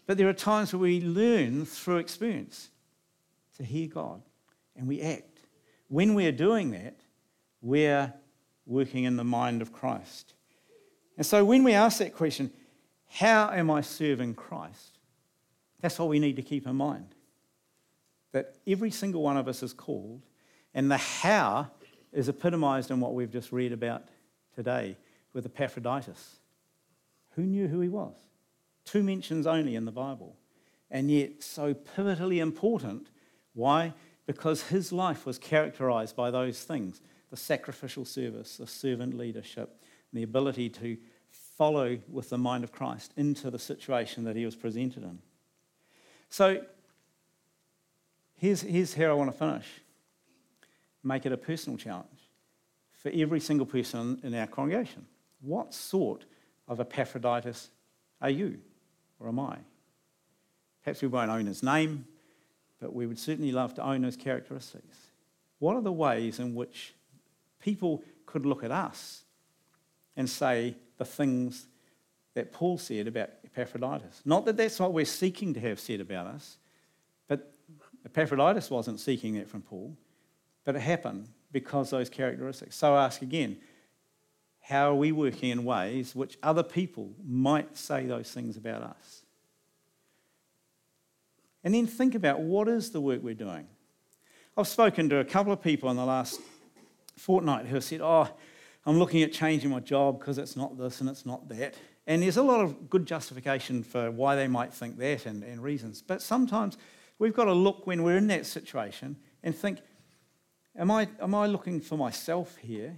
But 0.07 0.16
there 0.16 0.27
are 0.27 0.33
times 0.33 0.72
where 0.72 0.81
we 0.81 1.03
learn 1.03 1.66
through 1.66 1.98
experience 1.98 2.70
to 3.59 3.64
hear 3.64 3.88
God 3.88 4.22
and 4.74 4.88
we 4.88 5.03
act. 5.03 5.42
When 5.88 6.14
we're 6.14 6.33
doing 6.33 6.70
that, 6.70 6.98
we're 7.61 8.11
working 8.64 9.05
in 9.05 9.16
the 9.16 9.24
mind 9.24 9.61
of 9.61 9.70
Christ. 9.70 10.33
And 11.18 11.27
so 11.27 11.44
when 11.44 11.62
we 11.62 11.74
ask 11.74 11.98
that 11.98 12.14
question, 12.14 12.51
how 13.09 13.51
am 13.51 13.71
I 13.71 13.81
serving 13.81 14.35
Christ? 14.35 14.99
That's 15.81 15.99
what 15.99 16.09
we 16.09 16.18
need 16.18 16.37
to 16.37 16.42
keep 16.42 16.66
in 16.66 16.77
mind. 16.77 17.14
That 18.33 18.57
every 18.66 18.90
single 18.90 19.23
one 19.23 19.37
of 19.37 19.49
us 19.49 19.62
is 19.62 19.73
called, 19.73 20.23
and 20.75 20.90
the 20.90 20.99
how 20.99 21.71
is 22.12 22.29
epitomized 22.29 22.90
in 22.90 23.01
what 23.01 23.14
we've 23.14 23.31
just 23.31 23.53
read 23.53 23.73
about 23.73 24.05
today 24.55 24.97
with 25.33 25.47
Epaphroditus. 25.47 26.37
Who 27.31 27.42
knew 27.42 27.68
who 27.68 27.81
he 27.81 27.88
was? 27.88 28.16
Two 28.85 29.03
mentions 29.03 29.47
only 29.47 29.75
in 29.75 29.85
the 29.85 29.92
Bible, 29.92 30.37
and 30.90 31.11
yet 31.11 31.42
so 31.42 31.75
pivotally 31.75 32.40
important. 32.40 33.09
Why? 33.55 33.94
Because 34.27 34.62
his 34.64 34.92
life 34.92 35.25
was 35.25 35.38
characterized 35.38 36.16
by 36.16 36.31
those 36.31 36.62
things 36.62 37.01
the 37.31 37.37
sacrificial 37.37 38.07
service, 38.07 38.57
the 38.57 38.66
servant 38.66 39.14
leadership, 39.14 39.83
the 40.14 40.23
ability 40.23 40.71
to 40.71 40.97
follow 41.59 41.99
with 42.09 42.31
the 42.31 42.38
mind 42.38 42.62
of 42.62 42.71
Christ 42.71 43.12
into 43.16 43.51
the 43.51 43.59
situation 43.59 44.23
that 44.25 44.37
he 44.37 44.44
was 44.44 44.55
presented 44.55 45.03
in. 45.03 45.18
So 46.31 46.62
here's, 48.37 48.62
here's 48.62 48.94
how 48.94 49.07
I 49.07 49.12
want 49.12 49.33
to 49.33 49.37
finish 49.37 49.66
make 51.03 51.27
it 51.27 51.33
a 51.33 51.37
personal 51.37 51.77
challenge 51.77 52.29
for 52.92 53.11
every 53.14 53.40
single 53.40 53.66
person 53.66 54.21
in 54.23 54.35
our 54.35 54.47
congregation. 54.47 55.07
What 55.40 55.75
sort 55.75 56.27
of 56.68 56.81
Epaphroditus 56.81 57.71
are 58.21 58.31
you 58.31 58.59
or 59.18 59.29
am 59.29 59.40
I? 59.40 59.59
Perhaps 60.85 61.03
we 61.03 61.09
won't 61.09 61.31
own 61.31 61.47
his 61.47 61.62
name, 61.62 62.05
but 62.81 62.94
we 62.94 63.07
would 63.07 63.18
certainly 63.18 63.53
love 63.53 63.75
to 63.75 63.83
own 63.83 64.03
his 64.03 64.16
characteristics. 64.16 64.97
What 65.59 65.77
are 65.77 65.83
the 65.83 65.92
ways 65.92 66.38
in 66.38 66.55
which 66.55 66.94
people 67.59 68.05
could 68.27 68.47
look 68.47 68.62
at 68.62 68.71
us 68.71 69.23
and 70.16 70.29
say 70.29 70.77
the 70.98 71.04
things 71.04 71.66
that 72.34 72.52
Paul 72.52 72.78
said 72.78 73.08
about 73.08 73.30
Epaphroditus. 73.44 74.22
Not 74.24 74.44
that 74.44 74.56
that's 74.56 74.78
what 74.78 74.92
we're 74.92 75.04
seeking 75.04 75.54
to 75.54 75.61
have 75.61 75.80
said 75.80 76.00
about 76.00 76.26
us, 76.26 76.58
but 77.26 77.52
Epaphroditus 78.04 78.70
wasn't 78.70 79.00
seeking 79.00 79.34
that 79.34 79.48
from 79.48 79.62
Paul, 79.62 79.96
but 80.64 80.76
it 80.76 80.80
happened 80.80 81.28
because 81.50 81.90
those 81.90 82.11
characteristics. 82.11 82.76
So 82.76 82.94
I 82.94 83.04
ask 83.06 83.22
again, 83.22 83.58
how 84.61 84.90
are 84.90 84.94
we 84.94 85.12
working 85.12 85.48
in 85.48 85.64
ways 85.64 86.14
which 86.14 86.37
other 86.42 86.62
people 86.62 87.11
might 87.26 87.76
say 87.76 88.06
those 88.06 88.30
things 88.30 88.56
about 88.56 88.82
us? 88.82 89.22
And 91.64 91.74
then 91.74 91.87
think 91.87 92.14
about 92.14 92.40
what 92.40 92.68
is 92.68 92.90
the 92.90 93.00
work 93.00 93.22
we're 93.22 93.34
doing. 93.34 93.66
I've 94.56 94.68
spoken 94.68 95.08
to 95.08 95.18
a 95.18 95.24
couple 95.24 95.52
of 95.52 95.62
people 95.62 95.90
in 95.90 95.96
the 95.96 96.04
last 96.04 96.40
fortnight 97.16 97.66
who 97.66 97.74
have 97.74 97.84
said, 97.84 98.00
Oh, 98.02 98.28
I'm 98.88 98.98
looking 98.98 99.22
at 99.22 99.35
changing 99.35 99.68
my 99.68 99.81
job 99.81 100.18
because 100.18 100.38
it's 100.38 100.57
not 100.57 100.79
this 100.79 101.03
and 101.03 101.11
it's 101.11 101.27
not 101.27 101.46
that. 101.51 101.74
And 102.07 102.22
there's 102.22 102.38
a 102.38 102.42
lot 102.42 102.61
of 102.61 102.88
good 102.88 103.05
justification 103.05 103.83
for 103.83 104.11
why 104.11 104.35
they 104.35 104.48
might 104.48 104.72
think 104.72 104.96
that 104.96 105.27
and, 105.27 105.44
and 105.44 105.62
reasons. 105.62 106.01
But 106.01 106.22
sometimes 106.22 106.79
we've 107.18 107.35
got 107.35 107.44
to 107.44 107.53
look 107.53 107.87
when 107.87 108.03
we're 108.03 108.16
in 108.16 108.29
that 108.29 108.46
situation 108.46 109.16
and 109.42 109.55
think, 109.55 109.81
am 110.74 110.90
I, 110.90 111.07
am 111.20 111.35
I 111.35 111.48
looking 111.48 111.83
for 111.83 111.98
myself 111.98 112.57
here? 112.57 112.96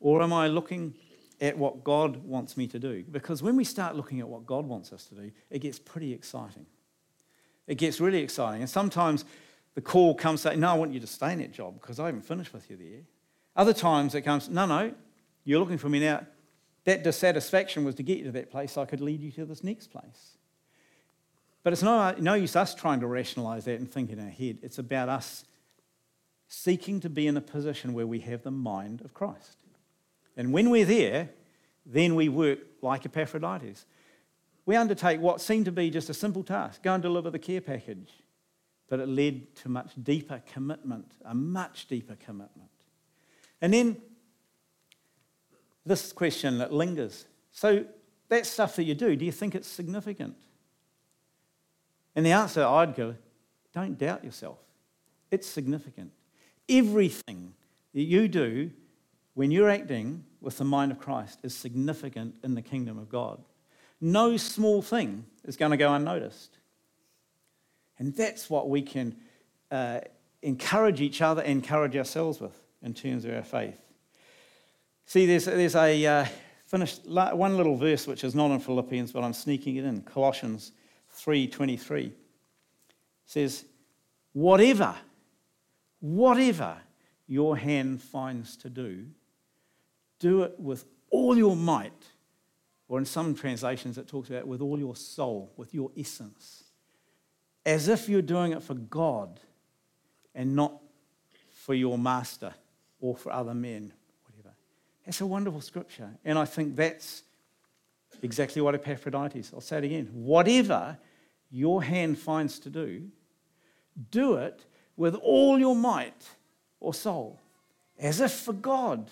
Or 0.00 0.22
am 0.22 0.32
I 0.32 0.48
looking 0.48 0.94
at 1.38 1.58
what 1.58 1.84
God 1.84 2.16
wants 2.24 2.56
me 2.56 2.66
to 2.68 2.78
do? 2.78 3.04
Because 3.10 3.42
when 3.42 3.56
we 3.56 3.64
start 3.64 3.96
looking 3.96 4.20
at 4.20 4.28
what 4.28 4.46
God 4.46 4.64
wants 4.64 4.90
us 4.90 5.04
to 5.08 5.14
do, 5.14 5.30
it 5.50 5.58
gets 5.58 5.78
pretty 5.78 6.14
exciting. 6.14 6.64
It 7.66 7.74
gets 7.74 8.00
really 8.00 8.22
exciting. 8.22 8.62
And 8.62 8.70
sometimes 8.70 9.26
the 9.74 9.82
call 9.82 10.14
comes 10.14 10.40
saying, 10.40 10.60
No, 10.60 10.70
I 10.70 10.74
want 10.74 10.94
you 10.94 11.00
to 11.00 11.06
stay 11.06 11.34
in 11.34 11.40
that 11.40 11.52
job 11.52 11.78
because 11.78 12.00
I 12.00 12.06
haven't 12.06 12.24
finished 12.24 12.54
with 12.54 12.70
you 12.70 12.78
there. 12.78 13.02
Other 13.56 13.72
times 13.72 14.14
it 14.14 14.22
comes, 14.22 14.48
no, 14.48 14.66
no, 14.66 14.92
you're 15.44 15.60
looking 15.60 15.78
for 15.78 15.88
me 15.88 16.00
now. 16.00 16.26
That 16.84 17.02
dissatisfaction 17.02 17.84
was 17.84 17.94
to 17.96 18.02
get 18.02 18.18
you 18.18 18.24
to 18.24 18.32
that 18.32 18.50
place 18.50 18.72
so 18.72 18.82
I 18.82 18.86
could 18.86 19.00
lead 19.00 19.20
you 19.20 19.30
to 19.32 19.44
this 19.44 19.64
next 19.64 19.88
place. 19.88 20.36
But 21.62 21.72
it's 21.72 21.82
no, 21.82 22.14
no 22.18 22.34
use 22.34 22.56
us 22.56 22.74
trying 22.74 23.00
to 23.00 23.06
rationalize 23.06 23.64
that 23.64 23.80
and 23.80 23.90
think 23.90 24.10
in 24.10 24.20
our 24.20 24.28
head. 24.28 24.58
It's 24.62 24.78
about 24.78 25.08
us 25.08 25.44
seeking 26.46 27.00
to 27.00 27.08
be 27.08 27.26
in 27.26 27.36
a 27.36 27.40
position 27.40 27.94
where 27.94 28.06
we 28.06 28.20
have 28.20 28.42
the 28.42 28.50
mind 28.50 29.00
of 29.00 29.14
Christ. 29.14 29.56
And 30.36 30.52
when 30.52 30.68
we're 30.68 30.84
there, 30.84 31.30
then 31.86 32.14
we 32.14 32.28
work 32.28 32.58
like 32.82 33.06
Epaphroditus. 33.06 33.86
we 34.66 34.76
undertake 34.76 35.20
what 35.20 35.40
seemed 35.40 35.64
to 35.66 35.72
be 35.72 35.90
just 35.90 36.10
a 36.10 36.14
simple 36.14 36.42
task 36.42 36.82
go 36.82 36.94
and 36.94 37.02
deliver 37.02 37.30
the 37.30 37.38
care 37.38 37.60
package. 37.60 38.12
But 38.88 39.00
it 39.00 39.08
led 39.08 39.54
to 39.56 39.70
much 39.70 39.92
deeper 40.02 40.42
commitment, 40.52 41.12
a 41.24 41.34
much 41.34 41.88
deeper 41.88 42.16
commitment. 42.16 42.68
And 43.64 43.72
then 43.72 43.96
this 45.86 46.12
question 46.12 46.58
that 46.58 46.70
lingers. 46.70 47.24
So, 47.50 47.86
that 48.28 48.44
stuff 48.44 48.76
that 48.76 48.84
you 48.84 48.94
do, 48.94 49.16
do 49.16 49.24
you 49.24 49.32
think 49.32 49.54
it's 49.54 49.66
significant? 49.66 50.36
And 52.14 52.26
the 52.26 52.32
answer 52.32 52.62
I'd 52.62 52.94
go, 52.94 53.14
don't 53.72 53.96
doubt 53.96 54.22
yourself. 54.22 54.58
It's 55.30 55.46
significant. 55.46 56.12
Everything 56.68 57.54
that 57.94 58.02
you 58.02 58.28
do 58.28 58.70
when 59.32 59.50
you're 59.50 59.70
acting 59.70 60.26
with 60.42 60.58
the 60.58 60.64
mind 60.64 60.92
of 60.92 60.98
Christ 60.98 61.38
is 61.42 61.56
significant 61.56 62.34
in 62.44 62.54
the 62.54 62.60
kingdom 62.60 62.98
of 62.98 63.08
God. 63.08 63.42
No 63.98 64.36
small 64.36 64.82
thing 64.82 65.24
is 65.44 65.56
going 65.56 65.70
to 65.70 65.78
go 65.78 65.94
unnoticed. 65.94 66.58
And 67.98 68.14
that's 68.14 68.50
what 68.50 68.68
we 68.68 68.82
can 68.82 69.16
uh, 69.70 70.00
encourage 70.42 71.00
each 71.00 71.22
other, 71.22 71.40
encourage 71.40 71.96
ourselves 71.96 72.42
with 72.42 72.60
in 72.84 72.94
terms 72.94 73.24
of 73.24 73.34
our 73.34 73.42
faith. 73.42 73.80
See, 75.06 75.26
there's, 75.26 75.46
there's 75.46 75.74
a 75.74 76.06
uh, 76.06 76.26
finished 76.66 77.06
one 77.06 77.56
little 77.56 77.76
verse 77.76 78.06
which 78.06 78.22
is 78.24 78.34
not 78.34 78.50
in 78.50 78.60
Philippians, 78.60 79.10
but 79.10 79.24
I'm 79.24 79.32
sneaking 79.32 79.76
it 79.76 79.84
in. 79.84 80.02
Colossians 80.02 80.72
3:23 81.12 82.12
says, 83.24 83.64
"Whatever, 84.32 84.94
whatever 86.00 86.76
your 87.26 87.56
hand 87.56 88.02
finds 88.02 88.56
to 88.58 88.68
do, 88.68 89.06
do 90.18 90.42
it 90.42 90.58
with 90.60 90.84
all 91.10 91.36
your 91.36 91.56
might." 91.56 92.10
Or 92.86 92.98
in 92.98 93.06
some 93.06 93.34
translations, 93.34 93.96
it 93.96 94.06
talks 94.06 94.28
about 94.28 94.46
with 94.46 94.60
all 94.60 94.78
your 94.78 94.94
soul, 94.94 95.52
with 95.56 95.72
your 95.72 95.90
essence, 95.96 96.64
as 97.64 97.88
if 97.88 98.10
you're 98.10 98.20
doing 98.20 98.52
it 98.52 98.62
for 98.62 98.74
God 98.74 99.40
and 100.34 100.54
not 100.54 100.82
for 101.50 101.72
your 101.72 101.96
master 101.96 102.52
or 103.04 103.14
for 103.14 103.30
other 103.30 103.52
men 103.52 103.92
whatever. 104.24 104.54
it's 105.04 105.20
a 105.20 105.26
wonderful 105.26 105.60
scripture. 105.60 106.08
And 106.24 106.38
I 106.38 106.46
think 106.46 106.74
that's 106.74 107.22
exactly 108.22 108.62
what 108.62 108.74
Epaphroditus, 108.74 109.52
I'll 109.52 109.60
say 109.60 109.76
it 109.76 109.84
again. 109.84 110.08
Whatever 110.14 110.96
your 111.50 111.82
hand 111.82 112.18
finds 112.18 112.58
to 112.60 112.70
do, 112.70 113.08
do 114.10 114.36
it 114.36 114.64
with 114.96 115.14
all 115.16 115.58
your 115.58 115.76
might 115.76 116.30
or 116.80 116.94
soul, 116.94 117.38
as 117.98 118.22
if 118.22 118.32
for 118.32 118.54
God 118.54 119.10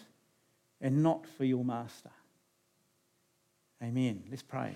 and 0.81 1.03
not 1.03 1.27
for 1.27 1.45
your 1.45 1.63
master. 1.63 2.11
Amen. 3.83 4.23
Let's 4.31 4.43
pray. 4.43 4.75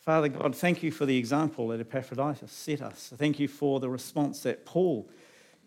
Father 0.00 0.28
God, 0.28 0.56
thank 0.56 0.82
you 0.82 0.90
for 0.90 1.06
the 1.06 1.16
example 1.16 1.68
that 1.68 1.80
Epaphroditus 1.80 2.50
set 2.50 2.82
us. 2.82 3.12
Thank 3.16 3.38
you 3.38 3.46
for 3.46 3.78
the 3.78 3.88
response 3.88 4.42
that 4.42 4.64
Paul 4.64 5.08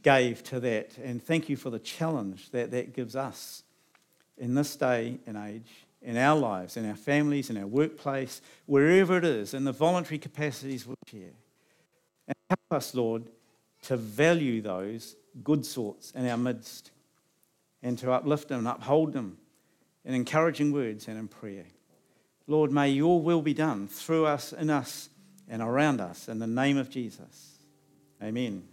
gave 0.03 0.43
to 0.43 0.59
that. 0.59 0.97
And 0.97 1.23
thank 1.23 1.49
you 1.49 1.57
for 1.57 1.69
the 1.69 1.79
challenge 1.79 2.51
that 2.51 2.71
that 2.71 2.93
gives 2.93 3.15
us 3.15 3.63
in 4.37 4.55
this 4.55 4.75
day 4.75 5.19
and 5.27 5.37
age, 5.37 5.69
in 6.01 6.17
our 6.17 6.37
lives, 6.37 6.77
in 6.77 6.87
our 6.87 6.95
families, 6.95 7.49
in 7.49 7.57
our 7.57 7.67
workplace, 7.67 8.41
wherever 8.65 9.17
it 9.17 9.25
is, 9.25 9.53
in 9.53 9.65
the 9.65 9.71
voluntary 9.71 10.17
capacities 10.17 10.87
we 10.87 10.95
share. 11.07 11.35
And 12.27 12.35
help 12.49 12.59
us, 12.71 12.95
Lord, 12.95 13.23
to 13.83 13.97
value 13.97 14.61
those 14.61 15.15
good 15.43 15.65
sorts 15.65 16.11
in 16.11 16.27
our 16.27 16.37
midst 16.37 16.91
and 17.81 17.97
to 17.99 18.11
uplift 18.11 18.49
them 18.49 18.59
and 18.59 18.67
uphold 18.67 19.13
them 19.13 19.37
in 20.05 20.13
encouraging 20.13 20.71
words 20.71 21.07
and 21.07 21.17
in 21.17 21.27
prayer. 21.27 21.65
Lord, 22.47 22.71
may 22.71 22.89
your 22.89 23.21
will 23.21 23.41
be 23.41 23.53
done 23.53 23.87
through 23.87 24.25
us, 24.25 24.53
in 24.53 24.69
us, 24.69 25.09
and 25.47 25.61
around 25.61 25.99
us 25.99 26.27
in 26.27 26.39
the 26.39 26.47
name 26.47 26.77
of 26.77 26.89
Jesus. 26.89 27.57
Amen. 28.21 28.68